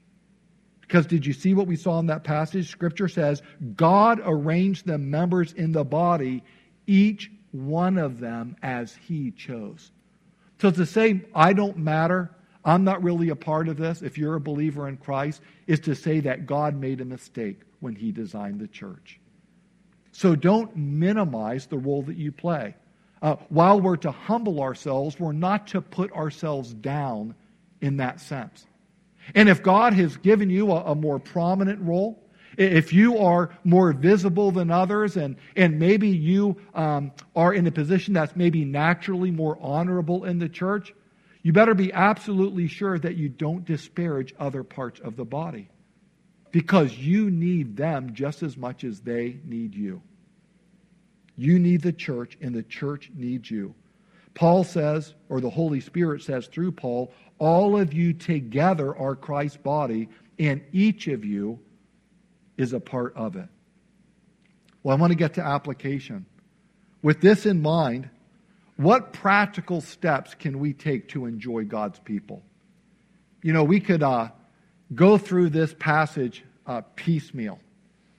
Because 0.81 1.05
did 1.05 1.23
you 1.23 1.31
see 1.31 1.53
what 1.53 1.67
we 1.67 1.75
saw 1.75 1.99
in 1.99 2.07
that 2.07 2.23
passage? 2.23 2.69
Scripture 2.69 3.07
says 3.07 3.43
God 3.75 4.19
arranged 4.25 4.87
the 4.87 4.97
members 4.97 5.53
in 5.53 5.71
the 5.71 5.83
body, 5.83 6.43
each 6.87 7.31
one 7.51 7.99
of 7.99 8.19
them 8.19 8.55
as 8.63 8.95
he 8.95 9.29
chose. 9.29 9.91
So 10.59 10.71
to 10.71 10.85
say, 10.85 11.21
I 11.35 11.53
don't 11.53 11.77
matter, 11.77 12.31
I'm 12.65 12.83
not 12.83 13.03
really 13.03 13.29
a 13.29 13.35
part 13.35 13.67
of 13.67 13.77
this, 13.77 14.01
if 14.01 14.17
you're 14.17 14.35
a 14.35 14.41
believer 14.41 14.87
in 14.87 14.97
Christ, 14.97 15.41
is 15.67 15.79
to 15.81 15.93
say 15.93 16.19
that 16.21 16.47
God 16.47 16.75
made 16.75 16.99
a 16.99 17.05
mistake 17.05 17.61
when 17.79 17.93
he 17.93 18.11
designed 18.11 18.59
the 18.59 18.67
church. 18.67 19.20
So 20.11 20.35
don't 20.35 20.75
minimize 20.75 21.67
the 21.67 21.77
role 21.77 22.03
that 22.03 22.17
you 22.17 22.31
play. 22.31 22.75
Uh, 23.21 23.35
while 23.49 23.79
we're 23.79 23.97
to 23.97 24.11
humble 24.11 24.61
ourselves, 24.61 25.19
we're 25.19 25.31
not 25.31 25.67
to 25.67 25.81
put 25.81 26.11
ourselves 26.11 26.73
down 26.73 27.35
in 27.79 27.97
that 27.97 28.19
sense. 28.19 28.65
And 29.35 29.47
if 29.47 29.61
God 29.61 29.93
has 29.93 30.17
given 30.17 30.49
you 30.49 30.71
a, 30.71 30.91
a 30.91 30.95
more 30.95 31.19
prominent 31.19 31.81
role, 31.81 32.19
if 32.57 32.91
you 32.91 33.19
are 33.19 33.51
more 33.63 33.93
visible 33.93 34.51
than 34.51 34.71
others, 34.71 35.15
and, 35.15 35.37
and 35.55 35.79
maybe 35.79 36.09
you 36.09 36.57
um, 36.73 37.11
are 37.35 37.53
in 37.53 37.65
a 37.67 37.71
position 37.71 38.13
that's 38.13 38.35
maybe 38.35 38.65
naturally 38.65 39.31
more 39.31 39.57
honorable 39.61 40.25
in 40.25 40.39
the 40.39 40.49
church, 40.49 40.93
you 41.43 41.53
better 41.53 41.73
be 41.73 41.93
absolutely 41.93 42.67
sure 42.67 42.99
that 42.99 43.15
you 43.15 43.29
don't 43.29 43.65
disparage 43.65 44.33
other 44.39 44.63
parts 44.63 44.99
of 44.99 45.15
the 45.15 45.25
body 45.25 45.69
because 46.51 46.97
you 46.97 47.31
need 47.31 47.77
them 47.77 48.13
just 48.13 48.43
as 48.43 48.57
much 48.57 48.83
as 48.83 48.99
they 48.99 49.37
need 49.45 49.73
you. 49.73 50.01
You 51.37 51.59
need 51.59 51.81
the 51.81 51.93
church, 51.93 52.37
and 52.41 52.53
the 52.53 52.63
church 52.63 53.09
needs 53.15 53.49
you. 53.49 53.73
Paul 54.33 54.63
says, 54.63 55.13
or 55.29 55.41
the 55.41 55.49
Holy 55.49 55.79
Spirit 55.79 56.21
says 56.21 56.47
through 56.47 56.73
Paul, 56.73 57.13
all 57.39 57.79
of 57.79 57.93
you 57.93 58.13
together 58.13 58.95
are 58.95 59.15
Christ's 59.15 59.57
body, 59.57 60.09
and 60.37 60.61
each 60.71 61.07
of 61.07 61.25
you 61.25 61.59
is 62.57 62.73
a 62.73 62.79
part 62.79 63.15
of 63.15 63.35
it. 63.35 63.47
Well, 64.83 64.95
I 64.95 64.99
want 64.99 65.11
to 65.11 65.17
get 65.17 65.35
to 65.35 65.43
application. 65.43 66.25
With 67.01 67.21
this 67.21 67.45
in 67.45 67.61
mind, 67.61 68.09
what 68.77 69.13
practical 69.13 69.81
steps 69.81 70.35
can 70.35 70.59
we 70.59 70.73
take 70.73 71.09
to 71.09 71.25
enjoy 71.25 71.65
God's 71.65 71.99
people? 71.99 72.43
You 73.41 73.53
know, 73.53 73.63
we 73.63 73.79
could 73.79 74.03
uh, 74.03 74.29
go 74.93 75.17
through 75.17 75.49
this 75.49 75.73
passage 75.77 76.43
uh, 76.65 76.81
piecemeal, 76.95 77.59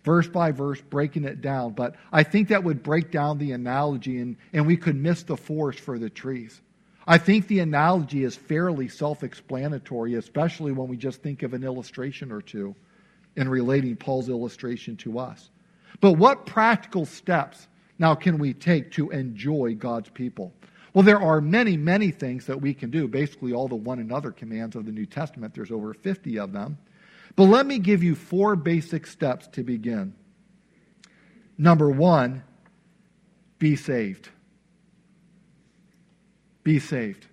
verse 0.05 0.29
by 0.29 0.53
verse, 0.53 0.81
breaking 0.81 1.25
it 1.25 1.41
down, 1.41 1.73
but 1.73 1.97
I 2.13 2.23
think 2.23 2.49
that 2.49 2.65
would 2.65 2.83
break 2.83 3.11
down 3.11 3.39
the 3.39 3.53
analogy 3.53 4.19
and, 4.19 4.37
and 4.53 4.67
we 4.67 4.77
could 4.77 4.97
miss 4.97 5.23
the 5.23 5.37
forest 5.37 5.81
for 5.81 5.99
the 5.99 6.11
trees. 6.11 6.61
I 7.07 7.19
think 7.19 7.49
the 7.49 7.61
analogy 7.61 8.23
is 8.25 8.37
fairly 8.37 8.89
self 8.89 9.25
explanatory, 9.25 10.15
especially 10.15 10.73
when 10.73 10.89
we 10.89 10.97
just 10.97 11.21
think 11.23 11.43
of 11.43 11.53
an 11.53 11.65
illustration 11.65 12.31
or 12.31 12.41
two 12.41 12.75
in 13.37 13.49
relating 13.49 13.97
Paul's 13.97 14.29
illustration 14.29 14.97
to 14.99 15.19
us. 15.19 15.51
But 16.01 16.13
what 16.13 16.47
practical 16.47 17.07
steps 17.07 17.67
now 17.99 18.15
can 18.15 18.39
we 18.39 18.55
take 18.55 18.93
to 18.93 19.11
enjoy 19.11 19.75
God's 19.75 20.11
people? 20.11 20.53
Well, 20.95 21.03
there 21.03 21.21
are 21.21 21.41
many, 21.41 21.77
many 21.77 22.11
things 22.11 22.47
that 22.47 22.61
we 22.61 22.75
can 22.75 22.91
do. 22.91 23.09
Basically, 23.09 23.53
all 23.53 23.69
the 23.69 23.75
one 23.75 23.99
another 23.99 24.31
commands 24.31 24.77
of 24.77 24.85
the 24.85 24.93
New 24.93 25.07
Testament, 25.07 25.55
there's 25.55 25.71
over 25.71 25.95
50 25.95 26.39
of 26.39 26.53
them. 26.53 26.79
But 27.35 27.45
let 27.45 27.65
me 27.65 27.79
give 27.79 28.03
you 28.03 28.15
four 28.15 28.57
basic 28.57 29.07
steps 29.07 29.49
to 29.53 29.63
begin. 29.63 30.15
Number 31.57 31.91
one, 31.91 32.43
be 33.59 33.77
saved. 33.77 34.29
Be 36.63 36.79
saved. 36.79 37.27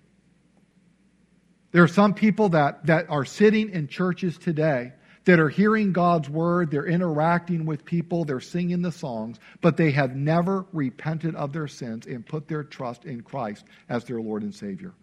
There 1.72 1.82
are 1.82 1.88
some 1.88 2.14
people 2.14 2.50
that, 2.50 2.86
that 2.86 3.10
are 3.10 3.24
sitting 3.24 3.70
in 3.70 3.88
churches 3.88 4.38
today 4.38 4.92
that 5.24 5.38
are 5.38 5.48
hearing 5.48 5.92
God's 5.92 6.28
word, 6.28 6.70
they're 6.70 6.86
interacting 6.86 7.66
with 7.66 7.84
people, 7.84 8.24
they're 8.24 8.40
singing 8.40 8.82
the 8.82 8.92
songs, 8.92 9.38
but 9.60 9.76
they 9.76 9.90
have 9.90 10.16
never 10.16 10.66
repented 10.72 11.34
of 11.34 11.52
their 11.52 11.68
sins 11.68 12.06
and 12.06 12.26
put 12.26 12.48
their 12.48 12.64
trust 12.64 13.04
in 13.04 13.20
Christ 13.20 13.64
as 13.88 14.04
their 14.04 14.20
Lord 14.20 14.42
and 14.42 14.54
Savior. 14.54 14.94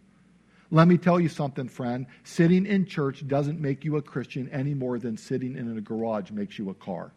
Let 0.69 0.87
me 0.87 0.97
tell 0.97 1.19
you 1.19 1.29
something, 1.29 1.69
friend. 1.69 2.07
Sitting 2.23 2.65
in 2.65 2.85
church 2.85 3.25
doesn't 3.27 3.61
make 3.61 3.85
you 3.85 3.95
a 3.97 4.01
Christian 4.01 4.49
any 4.49 4.73
more 4.73 4.99
than 4.99 5.15
sitting 5.15 5.55
in 5.55 5.77
a 5.77 5.81
garage 5.81 6.31
makes 6.31 6.59
you 6.59 6.69
a 6.69 6.73
car. 6.73 7.13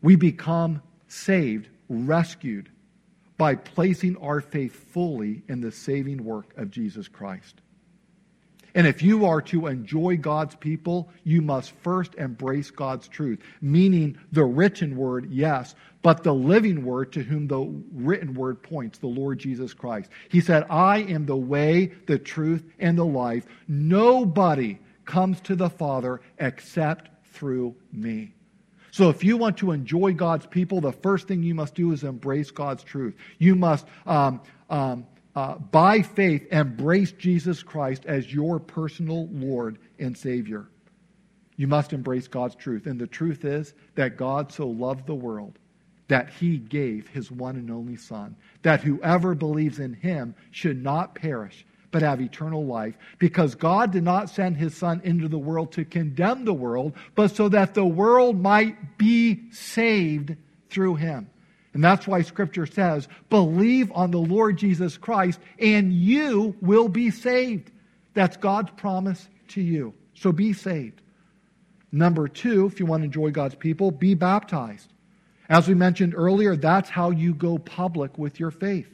We 0.00 0.16
become 0.16 0.82
saved, 1.08 1.68
rescued, 1.88 2.70
by 3.36 3.56
placing 3.56 4.16
our 4.18 4.40
faith 4.40 4.74
fully 4.92 5.42
in 5.48 5.60
the 5.60 5.72
saving 5.72 6.24
work 6.24 6.56
of 6.56 6.70
Jesus 6.70 7.08
Christ. 7.08 7.60
And 8.76 8.86
if 8.86 9.02
you 9.02 9.24
are 9.24 9.40
to 9.42 9.68
enjoy 9.68 10.18
God's 10.18 10.54
people, 10.54 11.08
you 11.24 11.40
must 11.40 11.72
first 11.82 12.14
embrace 12.16 12.70
God's 12.70 13.08
truth, 13.08 13.40
meaning 13.62 14.18
the 14.32 14.44
written 14.44 14.96
word, 14.96 15.30
yes, 15.30 15.74
but 16.02 16.22
the 16.22 16.34
living 16.34 16.84
word 16.84 17.10
to 17.14 17.22
whom 17.22 17.48
the 17.48 17.58
written 17.94 18.34
word 18.34 18.62
points, 18.62 18.98
the 18.98 19.06
Lord 19.06 19.38
Jesus 19.38 19.72
Christ. 19.72 20.10
He 20.28 20.42
said, 20.42 20.66
I 20.68 20.98
am 20.98 21.24
the 21.24 21.34
way, 21.34 21.92
the 22.06 22.18
truth, 22.18 22.64
and 22.78 22.98
the 22.98 23.06
life. 23.06 23.46
Nobody 23.66 24.78
comes 25.06 25.40
to 25.40 25.56
the 25.56 25.70
Father 25.70 26.20
except 26.38 27.08
through 27.32 27.74
me. 27.92 28.34
So 28.90 29.08
if 29.08 29.24
you 29.24 29.38
want 29.38 29.56
to 29.58 29.72
enjoy 29.72 30.12
God's 30.12 30.44
people, 30.44 30.82
the 30.82 30.92
first 30.92 31.28
thing 31.28 31.42
you 31.42 31.54
must 31.54 31.74
do 31.74 31.92
is 31.92 32.04
embrace 32.04 32.50
God's 32.50 32.82
truth. 32.82 33.14
You 33.38 33.54
must 33.54 33.86
um, 34.06 34.42
um, 34.68 35.06
uh, 35.36 35.56
by 35.58 36.00
faith, 36.00 36.50
embrace 36.50 37.12
Jesus 37.12 37.62
Christ 37.62 38.06
as 38.06 38.32
your 38.32 38.58
personal 38.58 39.28
Lord 39.30 39.78
and 39.98 40.16
Savior. 40.16 40.66
You 41.56 41.68
must 41.68 41.92
embrace 41.92 42.26
God's 42.26 42.54
truth. 42.54 42.86
And 42.86 42.98
the 42.98 43.06
truth 43.06 43.44
is 43.44 43.74
that 43.94 44.16
God 44.16 44.50
so 44.50 44.66
loved 44.66 45.06
the 45.06 45.14
world 45.14 45.58
that 46.08 46.30
he 46.30 46.56
gave 46.56 47.08
his 47.08 47.30
one 47.30 47.56
and 47.56 47.70
only 47.70 47.96
Son, 47.96 48.36
that 48.62 48.80
whoever 48.80 49.34
believes 49.34 49.78
in 49.78 49.92
him 49.92 50.34
should 50.52 50.82
not 50.82 51.14
perish, 51.14 51.66
but 51.90 52.02
have 52.02 52.20
eternal 52.20 52.64
life, 52.64 52.96
because 53.18 53.54
God 53.54 53.90
did 53.90 54.04
not 54.04 54.30
send 54.30 54.56
his 54.56 54.76
Son 54.76 55.00
into 55.04 55.28
the 55.28 55.38
world 55.38 55.72
to 55.72 55.84
condemn 55.84 56.44
the 56.44 56.54
world, 56.54 56.94
but 57.14 57.34
so 57.34 57.48
that 57.48 57.74
the 57.74 57.84
world 57.84 58.40
might 58.40 58.98
be 58.98 59.50
saved 59.50 60.36
through 60.70 60.94
him. 60.94 61.28
And 61.76 61.84
that's 61.84 62.06
why 62.06 62.22
Scripture 62.22 62.64
says, 62.64 63.06
believe 63.28 63.92
on 63.92 64.10
the 64.10 64.16
Lord 64.16 64.56
Jesus 64.56 64.96
Christ 64.96 65.38
and 65.58 65.92
you 65.92 66.56
will 66.62 66.88
be 66.88 67.10
saved. 67.10 67.70
That's 68.14 68.38
God's 68.38 68.70
promise 68.78 69.28
to 69.48 69.60
you. 69.60 69.92
So 70.14 70.32
be 70.32 70.54
saved. 70.54 71.02
Number 71.92 72.28
two, 72.28 72.64
if 72.64 72.80
you 72.80 72.86
want 72.86 73.02
to 73.02 73.04
enjoy 73.04 73.30
God's 73.30 73.56
people, 73.56 73.90
be 73.90 74.14
baptized. 74.14 74.90
As 75.50 75.68
we 75.68 75.74
mentioned 75.74 76.14
earlier, 76.16 76.56
that's 76.56 76.88
how 76.88 77.10
you 77.10 77.34
go 77.34 77.58
public 77.58 78.16
with 78.16 78.40
your 78.40 78.50
faith. 78.50 78.88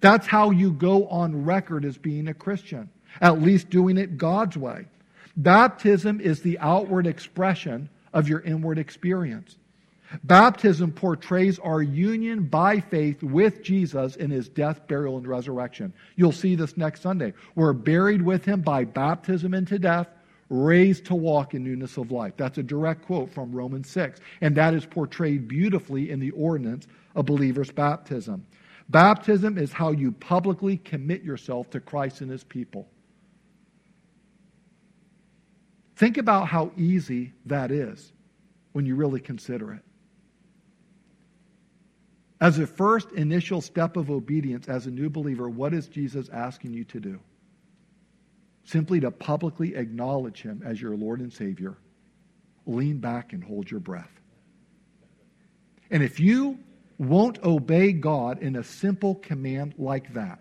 That's 0.00 0.26
how 0.26 0.50
you 0.50 0.72
go 0.72 1.06
on 1.06 1.44
record 1.44 1.84
as 1.84 1.96
being 1.96 2.26
a 2.26 2.34
Christian, 2.34 2.90
at 3.20 3.40
least 3.40 3.70
doing 3.70 3.98
it 3.98 4.18
God's 4.18 4.56
way. 4.56 4.86
Baptism 5.36 6.20
is 6.20 6.42
the 6.42 6.58
outward 6.58 7.06
expression 7.06 7.88
of 8.12 8.28
your 8.28 8.40
inward 8.40 8.80
experience. 8.80 9.56
Baptism 10.22 10.92
portrays 10.92 11.58
our 11.58 11.82
union 11.82 12.44
by 12.44 12.80
faith 12.80 13.22
with 13.22 13.62
Jesus 13.62 14.16
in 14.16 14.30
his 14.30 14.48
death, 14.48 14.86
burial, 14.86 15.16
and 15.16 15.26
resurrection. 15.26 15.92
You'll 16.14 16.32
see 16.32 16.54
this 16.54 16.76
next 16.76 17.02
Sunday. 17.02 17.34
We're 17.54 17.72
buried 17.72 18.22
with 18.22 18.44
him 18.44 18.60
by 18.60 18.84
baptism 18.84 19.52
into 19.52 19.78
death, 19.78 20.08
raised 20.48 21.06
to 21.06 21.14
walk 21.14 21.54
in 21.54 21.64
newness 21.64 21.96
of 21.96 22.12
life. 22.12 22.34
That's 22.36 22.58
a 22.58 22.62
direct 22.62 23.06
quote 23.06 23.30
from 23.30 23.52
Romans 23.52 23.90
6. 23.90 24.20
And 24.40 24.56
that 24.56 24.74
is 24.74 24.86
portrayed 24.86 25.48
beautifully 25.48 26.10
in 26.10 26.20
the 26.20 26.30
ordinance 26.30 26.86
of 27.16 27.26
believers' 27.26 27.72
baptism. 27.72 28.46
Baptism 28.88 29.58
is 29.58 29.72
how 29.72 29.90
you 29.90 30.12
publicly 30.12 30.76
commit 30.76 31.24
yourself 31.24 31.70
to 31.70 31.80
Christ 31.80 32.20
and 32.20 32.30
his 32.30 32.44
people. 32.44 32.88
Think 35.96 36.18
about 36.18 36.46
how 36.46 36.70
easy 36.76 37.32
that 37.46 37.72
is 37.72 38.12
when 38.72 38.86
you 38.86 38.94
really 38.94 39.20
consider 39.20 39.72
it. 39.72 39.82
As 42.40 42.58
a 42.58 42.66
first 42.66 43.12
initial 43.12 43.60
step 43.60 43.96
of 43.96 44.10
obedience 44.10 44.68
as 44.68 44.86
a 44.86 44.90
new 44.90 45.08
believer, 45.08 45.48
what 45.48 45.72
is 45.72 45.88
Jesus 45.88 46.28
asking 46.28 46.74
you 46.74 46.84
to 46.84 47.00
do? 47.00 47.20
Simply 48.64 49.00
to 49.00 49.10
publicly 49.10 49.74
acknowledge 49.74 50.42
him 50.42 50.62
as 50.64 50.80
your 50.80 50.96
Lord 50.96 51.20
and 51.20 51.32
Savior. 51.32 51.76
Lean 52.66 52.98
back 52.98 53.32
and 53.32 53.42
hold 53.42 53.70
your 53.70 53.80
breath. 53.80 54.10
And 55.90 56.02
if 56.02 56.20
you 56.20 56.58
won't 56.98 57.42
obey 57.42 57.92
God 57.92 58.42
in 58.42 58.56
a 58.56 58.64
simple 58.64 59.14
command 59.14 59.74
like 59.78 60.12
that, 60.14 60.40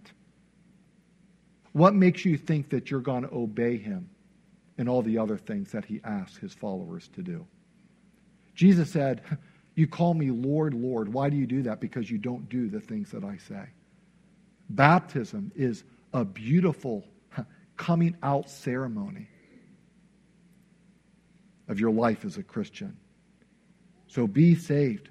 what 1.71 1.93
makes 1.93 2.25
you 2.25 2.37
think 2.37 2.69
that 2.69 2.89
you're 2.89 2.99
going 3.01 3.23
to 3.23 3.33
obey 3.33 3.77
him 3.77 4.09
in 4.77 4.89
all 4.89 5.01
the 5.01 5.17
other 5.17 5.37
things 5.37 5.71
that 5.71 5.85
he 5.85 6.01
asks 6.03 6.37
his 6.37 6.53
followers 6.53 7.09
to 7.15 7.21
do? 7.21 7.45
Jesus 8.55 8.89
said, 8.89 9.21
you 9.75 9.87
call 9.87 10.13
me 10.13 10.31
Lord, 10.31 10.73
Lord. 10.73 11.13
Why 11.13 11.29
do 11.29 11.35
you 11.35 11.45
do 11.45 11.63
that? 11.63 11.79
Because 11.79 12.09
you 12.09 12.17
don't 12.17 12.47
do 12.49 12.69
the 12.69 12.79
things 12.79 13.11
that 13.11 13.23
I 13.23 13.37
say. 13.37 13.65
Baptism 14.69 15.51
is 15.55 15.83
a 16.13 16.25
beautiful 16.25 17.05
coming 17.77 18.15
out 18.23 18.49
ceremony 18.49 19.27
of 21.67 21.79
your 21.79 21.91
life 21.91 22.25
as 22.25 22.37
a 22.37 22.43
Christian. 22.43 22.95
So 24.07 24.27
be 24.27 24.55
saved, 24.55 25.09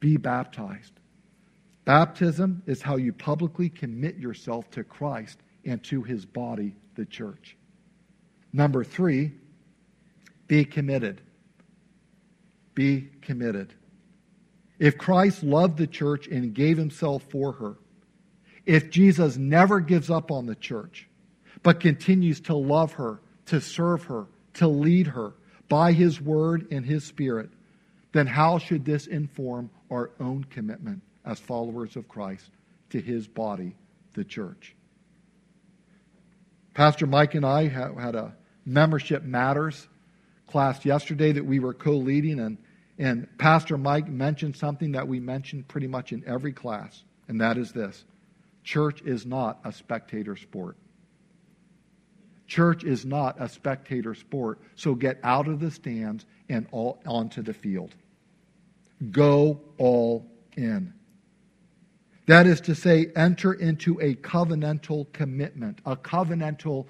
be 0.00 0.16
baptized. 0.16 0.92
Baptism 1.84 2.62
is 2.66 2.82
how 2.82 2.96
you 2.96 3.12
publicly 3.14 3.70
commit 3.70 4.16
yourself 4.18 4.70
to 4.72 4.84
Christ 4.84 5.38
and 5.64 5.82
to 5.84 6.02
his 6.02 6.26
body, 6.26 6.76
the 6.96 7.06
church. 7.06 7.56
Number 8.52 8.84
three, 8.84 9.32
be 10.46 10.64
committed. 10.64 11.22
Be 12.74 13.08
committed. 13.22 13.72
If 14.78 14.96
Christ 14.96 15.42
loved 15.42 15.76
the 15.76 15.86
church 15.86 16.28
and 16.28 16.54
gave 16.54 16.78
himself 16.78 17.24
for 17.30 17.52
her, 17.52 17.76
if 18.64 18.90
Jesus 18.90 19.36
never 19.36 19.80
gives 19.80 20.10
up 20.10 20.30
on 20.30 20.46
the 20.46 20.54
church, 20.54 21.08
but 21.62 21.80
continues 21.80 22.40
to 22.42 22.54
love 22.54 22.92
her, 22.92 23.20
to 23.46 23.60
serve 23.60 24.04
her, 24.04 24.26
to 24.54 24.68
lead 24.68 25.08
her 25.08 25.32
by 25.68 25.92
his 25.92 26.20
word 26.20 26.68
and 26.70 26.84
his 26.84 27.04
spirit, 27.04 27.50
then 28.12 28.26
how 28.26 28.58
should 28.58 28.84
this 28.84 29.06
inform 29.06 29.70
our 29.90 30.10
own 30.20 30.44
commitment 30.44 31.02
as 31.24 31.38
followers 31.38 31.96
of 31.96 32.08
Christ 32.08 32.50
to 32.90 33.00
his 33.00 33.26
body, 33.26 33.74
the 34.14 34.24
church? 34.24 34.74
Pastor 36.74 37.06
Mike 37.06 37.34
and 37.34 37.44
I 37.44 37.66
had 37.68 38.14
a 38.14 38.34
membership 38.64 39.24
matters 39.24 39.88
class 40.46 40.84
yesterday 40.84 41.32
that 41.32 41.44
we 41.44 41.58
were 41.58 41.74
co 41.74 41.96
leading, 41.96 42.38
and, 42.38 42.58
and 42.98 43.28
Pastor 43.38 43.78
Mike 43.78 44.08
mentioned 44.08 44.56
something 44.56 44.92
that 44.92 45.06
we 45.06 45.20
mention 45.20 45.62
pretty 45.62 45.86
much 45.86 46.12
in 46.12 46.24
every 46.26 46.52
class, 46.52 47.04
and 47.28 47.40
that 47.40 47.56
is 47.56 47.72
this 47.72 48.04
church 48.64 49.00
is 49.02 49.24
not 49.24 49.60
a 49.64 49.72
spectator 49.72 50.36
sport. 50.36 50.76
Church 52.46 52.84
is 52.84 53.04
not 53.04 53.36
a 53.40 53.48
spectator 53.48 54.14
sport, 54.14 54.58
so 54.74 54.94
get 54.94 55.18
out 55.22 55.48
of 55.48 55.60
the 55.60 55.70
stands 55.70 56.26
and 56.48 56.66
all, 56.70 57.00
onto 57.06 57.42
the 57.42 57.54
field. 57.54 57.94
Go 59.10 59.60
all 59.78 60.26
in. 60.56 60.92
That 62.26 62.46
is 62.46 62.60
to 62.62 62.74
say, 62.74 63.10
enter 63.16 63.54
into 63.54 63.98
a 64.00 64.14
covenantal 64.14 65.10
commitment, 65.12 65.80
a 65.86 65.96
covenantal 65.96 66.86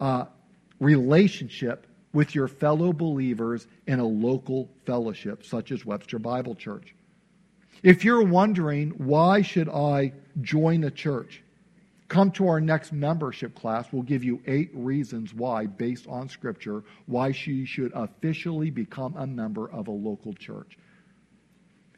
uh, 0.00 0.26
relationship 0.78 1.86
with 2.16 2.34
your 2.34 2.48
fellow 2.48 2.94
believers 2.94 3.66
in 3.86 4.00
a 4.00 4.06
local 4.06 4.70
fellowship, 4.86 5.44
such 5.44 5.70
as 5.70 5.84
Webster 5.84 6.18
Bible 6.18 6.54
Church. 6.54 6.94
If 7.82 8.06
you're 8.06 8.24
wondering, 8.24 8.92
why 8.92 9.42
should 9.42 9.68
I 9.68 10.14
join 10.40 10.84
a 10.84 10.90
church? 10.90 11.42
Come 12.08 12.30
to 12.30 12.48
our 12.48 12.58
next 12.58 12.90
membership 12.90 13.54
class. 13.54 13.88
We'll 13.92 14.02
give 14.02 14.24
you 14.24 14.40
eight 14.46 14.70
reasons 14.72 15.34
why, 15.34 15.66
based 15.66 16.06
on 16.06 16.30
Scripture, 16.30 16.84
why 17.04 17.34
you 17.44 17.66
should 17.66 17.92
officially 17.94 18.70
become 18.70 19.14
a 19.18 19.26
member 19.26 19.70
of 19.70 19.88
a 19.88 19.92
local 19.92 20.32
church. 20.32 20.78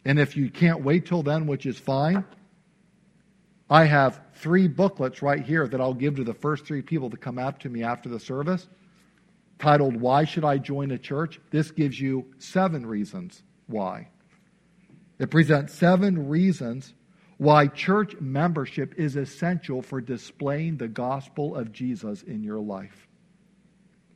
And 0.04 0.18
if 0.18 0.36
you 0.36 0.50
can't 0.50 0.82
wait 0.82 1.06
till 1.06 1.22
then, 1.22 1.46
which 1.46 1.64
is 1.64 1.78
fine, 1.78 2.24
I 3.70 3.84
have 3.84 4.20
three 4.34 4.66
booklets 4.66 5.22
right 5.22 5.44
here 5.44 5.68
that 5.68 5.80
I'll 5.80 5.94
give 5.94 6.16
to 6.16 6.24
the 6.24 6.34
first 6.34 6.64
three 6.66 6.82
people 6.82 7.08
that 7.10 7.20
come 7.20 7.38
up 7.38 7.60
to 7.60 7.68
me 7.68 7.84
after 7.84 8.08
the 8.08 8.18
service 8.18 8.66
titled, 9.58 10.00
Why 10.00 10.24
Should 10.24 10.44
I 10.44 10.58
Join 10.58 10.90
a 10.90 10.98
Church? 10.98 11.40
This 11.50 11.70
gives 11.70 12.00
you 12.00 12.26
seven 12.38 12.86
reasons 12.86 13.42
why. 13.66 14.08
It 15.18 15.30
presents 15.30 15.74
seven 15.74 16.28
reasons 16.28 16.94
why 17.38 17.68
church 17.68 18.16
membership 18.20 18.94
is 18.96 19.16
essential 19.16 19.82
for 19.82 20.00
displaying 20.00 20.76
the 20.76 20.88
gospel 20.88 21.54
of 21.54 21.72
Jesus 21.72 22.22
in 22.22 22.42
your 22.42 22.60
life. 22.60 23.06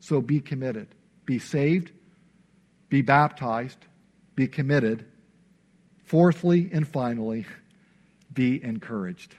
So 0.00 0.20
be 0.20 0.40
committed. 0.40 0.88
Be 1.24 1.38
saved. 1.38 1.92
Be 2.88 3.02
baptized. 3.02 3.78
Be 4.34 4.48
committed. 4.48 5.06
Fourthly 6.04 6.68
and 6.72 6.86
finally, 6.86 7.46
be 8.32 8.62
encouraged. 8.62 9.36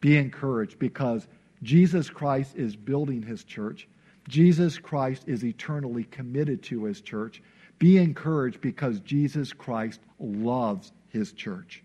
Be 0.00 0.16
encouraged 0.16 0.78
because 0.78 1.26
Jesus 1.62 2.10
Christ 2.10 2.56
is 2.56 2.76
building 2.76 3.22
his 3.22 3.44
church. 3.44 3.88
Jesus 4.30 4.78
Christ 4.78 5.24
is 5.26 5.44
eternally 5.44 6.04
committed 6.04 6.62
to 6.64 6.84
his 6.84 7.00
church. 7.00 7.42
Be 7.80 7.98
encouraged 7.98 8.60
because 8.60 9.00
Jesus 9.00 9.52
Christ 9.52 10.00
loves 10.20 10.92
his 11.08 11.32
church. 11.32 11.82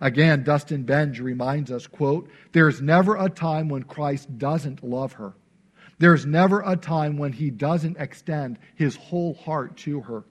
Again, 0.00 0.44
Dustin 0.44 0.84
Benge 0.84 1.20
reminds 1.20 1.72
us, 1.72 1.86
quote, 1.86 2.28
there's 2.52 2.82
never 2.82 3.16
a 3.16 3.30
time 3.30 3.68
when 3.68 3.82
Christ 3.82 4.38
doesn't 4.38 4.84
love 4.84 5.14
her. 5.14 5.32
There's 5.98 6.26
never 6.26 6.60
a 6.60 6.76
time 6.76 7.16
when 7.16 7.32
he 7.32 7.50
doesn't 7.50 7.96
extend 7.98 8.58
his 8.76 8.94
whole 8.94 9.34
heart 9.34 9.78
to 9.78 10.00
her. 10.02 10.24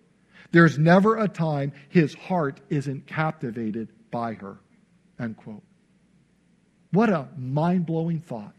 There's 0.51 0.77
never 0.77 1.17
a 1.17 1.27
time 1.27 1.73
his 1.89 2.13
heart 2.13 2.61
isn't 2.69 3.07
captivated 3.07 3.89
by 4.11 4.35
her. 4.35 4.57
End 5.19 5.35
quote. 5.35 5.63
What 6.91 7.09
a 7.09 7.27
mind 7.35 7.85
blowing 7.85 8.19
thought. 8.21 8.53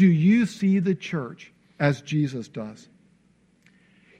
Do 0.00 0.06
you 0.06 0.46
see 0.46 0.78
the 0.78 0.94
church 0.94 1.52
as 1.78 2.00
Jesus 2.00 2.48
does? 2.48 2.88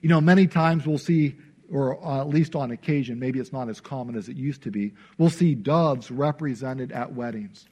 You 0.02 0.10
know, 0.10 0.20
many 0.20 0.46
times 0.46 0.86
we'll 0.86 0.98
see, 0.98 1.36
or 1.72 2.04
uh, 2.06 2.20
at 2.20 2.28
least 2.28 2.54
on 2.54 2.70
occasion, 2.70 3.18
maybe 3.18 3.38
it's 3.38 3.50
not 3.50 3.70
as 3.70 3.80
common 3.80 4.14
as 4.14 4.28
it 4.28 4.36
used 4.36 4.64
to 4.64 4.70
be, 4.70 4.92
we'll 5.16 5.30
see 5.30 5.54
doves 5.54 6.10
represented 6.10 6.92
at 6.92 7.14
weddings. 7.14 7.66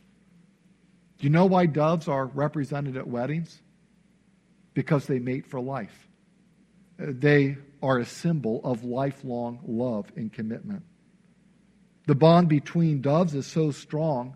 Do 1.19 1.25
you 1.25 1.29
know 1.29 1.45
why 1.45 1.67
doves 1.67 2.09
are 2.09 2.25
represented 2.25 2.97
at 2.97 3.07
weddings? 3.07 3.61
Because 4.73 5.05
they 5.05 5.19
mate 5.19 5.47
for 5.47 5.61
life. 5.61 6.09
They 6.97 7.59
are 7.83 7.99
a 7.99 8.07
symbol 8.07 8.63
of 8.65 8.85
lifelong 8.85 9.61
love 9.67 10.11
and 10.17 10.33
commitment. 10.33 10.83
The 12.07 12.15
bond 12.15 12.49
between 12.49 13.03
doves 13.03 13.35
is 13.35 13.47
so 13.47 13.71
strong 13.71 14.35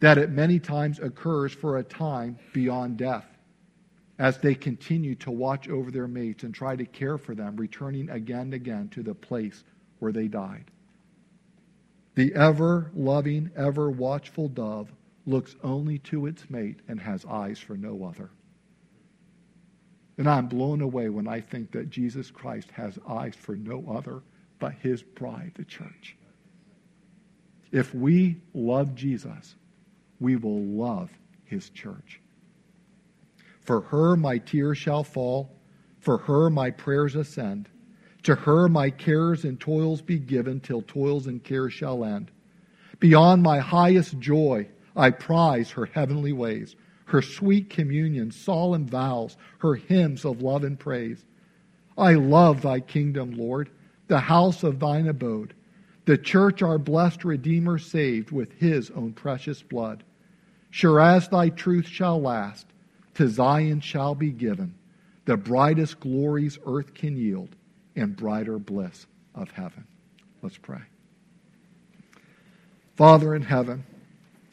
that 0.00 0.18
it 0.18 0.30
many 0.30 0.58
times 0.58 0.98
occurs 0.98 1.52
for 1.52 1.78
a 1.78 1.84
time 1.84 2.38
beyond 2.52 2.96
death 2.96 3.26
as 4.18 4.38
they 4.38 4.54
continue 4.54 5.14
to 5.14 5.30
watch 5.30 5.68
over 5.68 5.90
their 5.90 6.08
mates 6.08 6.42
and 6.42 6.54
try 6.54 6.76
to 6.76 6.84
care 6.84 7.16
for 7.16 7.34
them, 7.34 7.56
returning 7.56 8.10
again 8.10 8.40
and 8.40 8.54
again 8.54 8.88
to 8.88 9.02
the 9.02 9.14
place 9.14 9.64
where 9.98 10.12
they 10.12 10.28
died. 10.28 10.64
The 12.16 12.34
ever 12.34 12.90
loving, 12.94 13.50
ever 13.56 13.90
watchful 13.90 14.48
dove 14.48 14.92
looks 15.26 15.56
only 15.62 15.98
to 16.00 16.26
its 16.26 16.50
mate 16.50 16.80
and 16.88 17.00
has 17.00 17.24
eyes 17.24 17.58
for 17.58 17.76
no 17.76 18.04
other. 18.04 18.30
And 20.18 20.28
I'm 20.28 20.48
blown 20.48 20.82
away 20.82 21.08
when 21.08 21.26
I 21.26 21.40
think 21.40 21.72
that 21.72 21.88
Jesus 21.88 22.30
Christ 22.30 22.70
has 22.72 22.98
eyes 23.08 23.34
for 23.36 23.56
no 23.56 23.84
other 23.90 24.22
but 24.58 24.74
his 24.82 25.02
bride, 25.02 25.52
the 25.54 25.64
church. 25.64 26.16
If 27.72 27.94
we 27.94 28.36
love 28.52 28.94
Jesus, 28.94 29.54
we 30.20 30.36
will 30.36 30.62
love 30.62 31.10
his 31.44 31.70
church. 31.70 32.20
For 33.62 33.80
her 33.80 34.16
my 34.16 34.38
tears 34.38 34.78
shall 34.78 35.02
fall, 35.02 35.50
for 35.98 36.18
her 36.18 36.50
my 36.50 36.70
prayers 36.70 37.16
ascend. 37.16 37.68
To 38.24 38.34
her 38.34 38.68
my 38.68 38.90
cares 38.90 39.44
and 39.44 39.58
toils 39.58 40.02
be 40.02 40.18
given, 40.18 40.60
till 40.60 40.82
toils 40.82 41.26
and 41.26 41.42
cares 41.42 41.72
shall 41.72 42.04
end. 42.04 42.30
Beyond 42.98 43.42
my 43.42 43.58
highest 43.58 44.18
joy, 44.18 44.68
I 44.94 45.10
prize 45.10 45.70
her 45.70 45.86
heavenly 45.86 46.32
ways, 46.32 46.76
her 47.06 47.22
sweet 47.22 47.70
communion, 47.70 48.30
solemn 48.30 48.86
vows, 48.86 49.36
her 49.58 49.74
hymns 49.74 50.24
of 50.24 50.42
love 50.42 50.64
and 50.64 50.78
praise. 50.78 51.24
I 51.96 52.14
love 52.14 52.62
thy 52.62 52.80
kingdom, 52.80 53.32
Lord, 53.32 53.70
the 54.08 54.20
house 54.20 54.62
of 54.62 54.78
thine 54.80 55.08
abode, 55.08 55.54
the 56.04 56.18
church 56.18 56.62
our 56.62 56.78
blessed 56.78 57.24
Redeemer 57.24 57.78
saved 57.78 58.30
with 58.30 58.52
his 58.52 58.90
own 58.90 59.12
precious 59.12 59.62
blood. 59.62 60.02
Sure 60.70 61.00
as 61.00 61.28
thy 61.28 61.48
truth 61.48 61.86
shall 61.86 62.20
last, 62.20 62.66
to 63.14 63.28
Zion 63.28 63.80
shall 63.80 64.14
be 64.14 64.30
given 64.30 64.74
the 65.30 65.36
brightest 65.36 66.00
glories 66.00 66.58
earth 66.66 66.92
can 66.92 67.16
yield 67.16 67.54
and 67.94 68.16
brighter 68.16 68.58
bliss 68.58 69.06
of 69.34 69.50
heaven. 69.52 69.86
Let's 70.42 70.56
pray. 70.56 70.80
Father 72.96 73.34
in 73.36 73.42
heaven, 73.42 73.84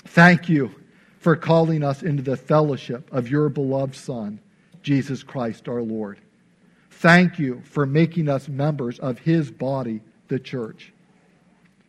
thank 0.05 0.49
you 0.49 0.69
for 1.17 1.35
calling 1.35 1.83
us 1.83 2.03
into 2.03 2.21
the 2.21 2.37
fellowship 2.37 3.11
of 3.11 3.27
your 3.27 3.49
beloved 3.49 3.95
Son, 3.95 4.39
Jesus 4.83 5.23
Christ 5.23 5.67
our 5.67 5.81
Lord. 5.81 6.19
Thank 6.91 7.39
you 7.39 7.61
for 7.65 7.85
making 7.85 8.29
us 8.29 8.47
members 8.47 8.99
of 8.99 9.19
his 9.19 9.49
body, 9.49 10.01
the 10.27 10.39
church. 10.39 10.93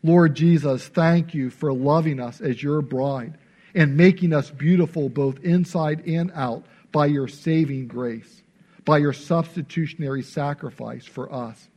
Lord 0.03 0.35
Jesus, 0.35 0.89
thank 0.89 1.35
you 1.35 1.51
for 1.51 1.73
loving 1.73 2.21
us 2.21 2.41
as 2.41 2.63
your 2.63 2.81
bride 2.81 3.37
and 3.75 3.97
making 3.97 4.33
us 4.33 4.51
beautiful 4.51 5.09
both 5.09 5.39
inside 5.45 6.07
and 6.07 6.31
out 6.35 6.65
by 6.93 7.07
your 7.07 7.29
saving 7.29 7.87
grace, 7.87 8.43
by 8.85 8.99
your 8.99 9.13
substitutionary 9.13 10.23
sacrifice 10.23 11.05
for 11.05 11.33
us. 11.33 11.69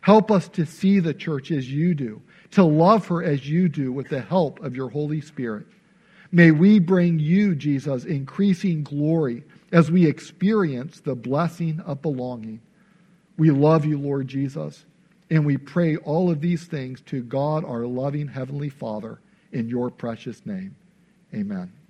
Help 0.00 0.30
us 0.30 0.48
to 0.48 0.64
see 0.64 1.00
the 1.00 1.14
church 1.14 1.50
as 1.50 1.70
you 1.70 1.94
do, 1.94 2.22
to 2.52 2.62
love 2.62 3.06
her 3.08 3.24
as 3.24 3.48
you 3.48 3.68
do 3.68 3.92
with 3.92 4.08
the 4.08 4.20
help 4.20 4.60
of 4.62 4.76
your 4.76 4.88
Holy 4.88 5.20
Spirit. 5.20 5.66
May 6.30 6.52
we 6.52 6.78
bring 6.78 7.18
you, 7.18 7.54
Jesus, 7.54 8.04
increasing 8.04 8.84
glory 8.84 9.42
as 9.72 9.90
we 9.90 10.06
experience 10.06 11.00
the 11.00 11.14
blessing 11.14 11.80
of 11.80 12.02
belonging. 12.02 12.60
We 13.36 13.50
love 13.50 13.84
you, 13.84 13.98
Lord 13.98 14.28
Jesus. 14.28 14.84
And 15.30 15.44
we 15.44 15.56
pray 15.56 15.96
all 15.96 16.30
of 16.30 16.40
these 16.40 16.64
things 16.64 17.00
to 17.06 17.22
God, 17.22 17.64
our 17.64 17.84
loving 17.84 18.28
Heavenly 18.28 18.68
Father, 18.68 19.18
in 19.52 19.68
your 19.68 19.90
precious 19.90 20.46
name. 20.46 20.76
Amen. 21.36 21.85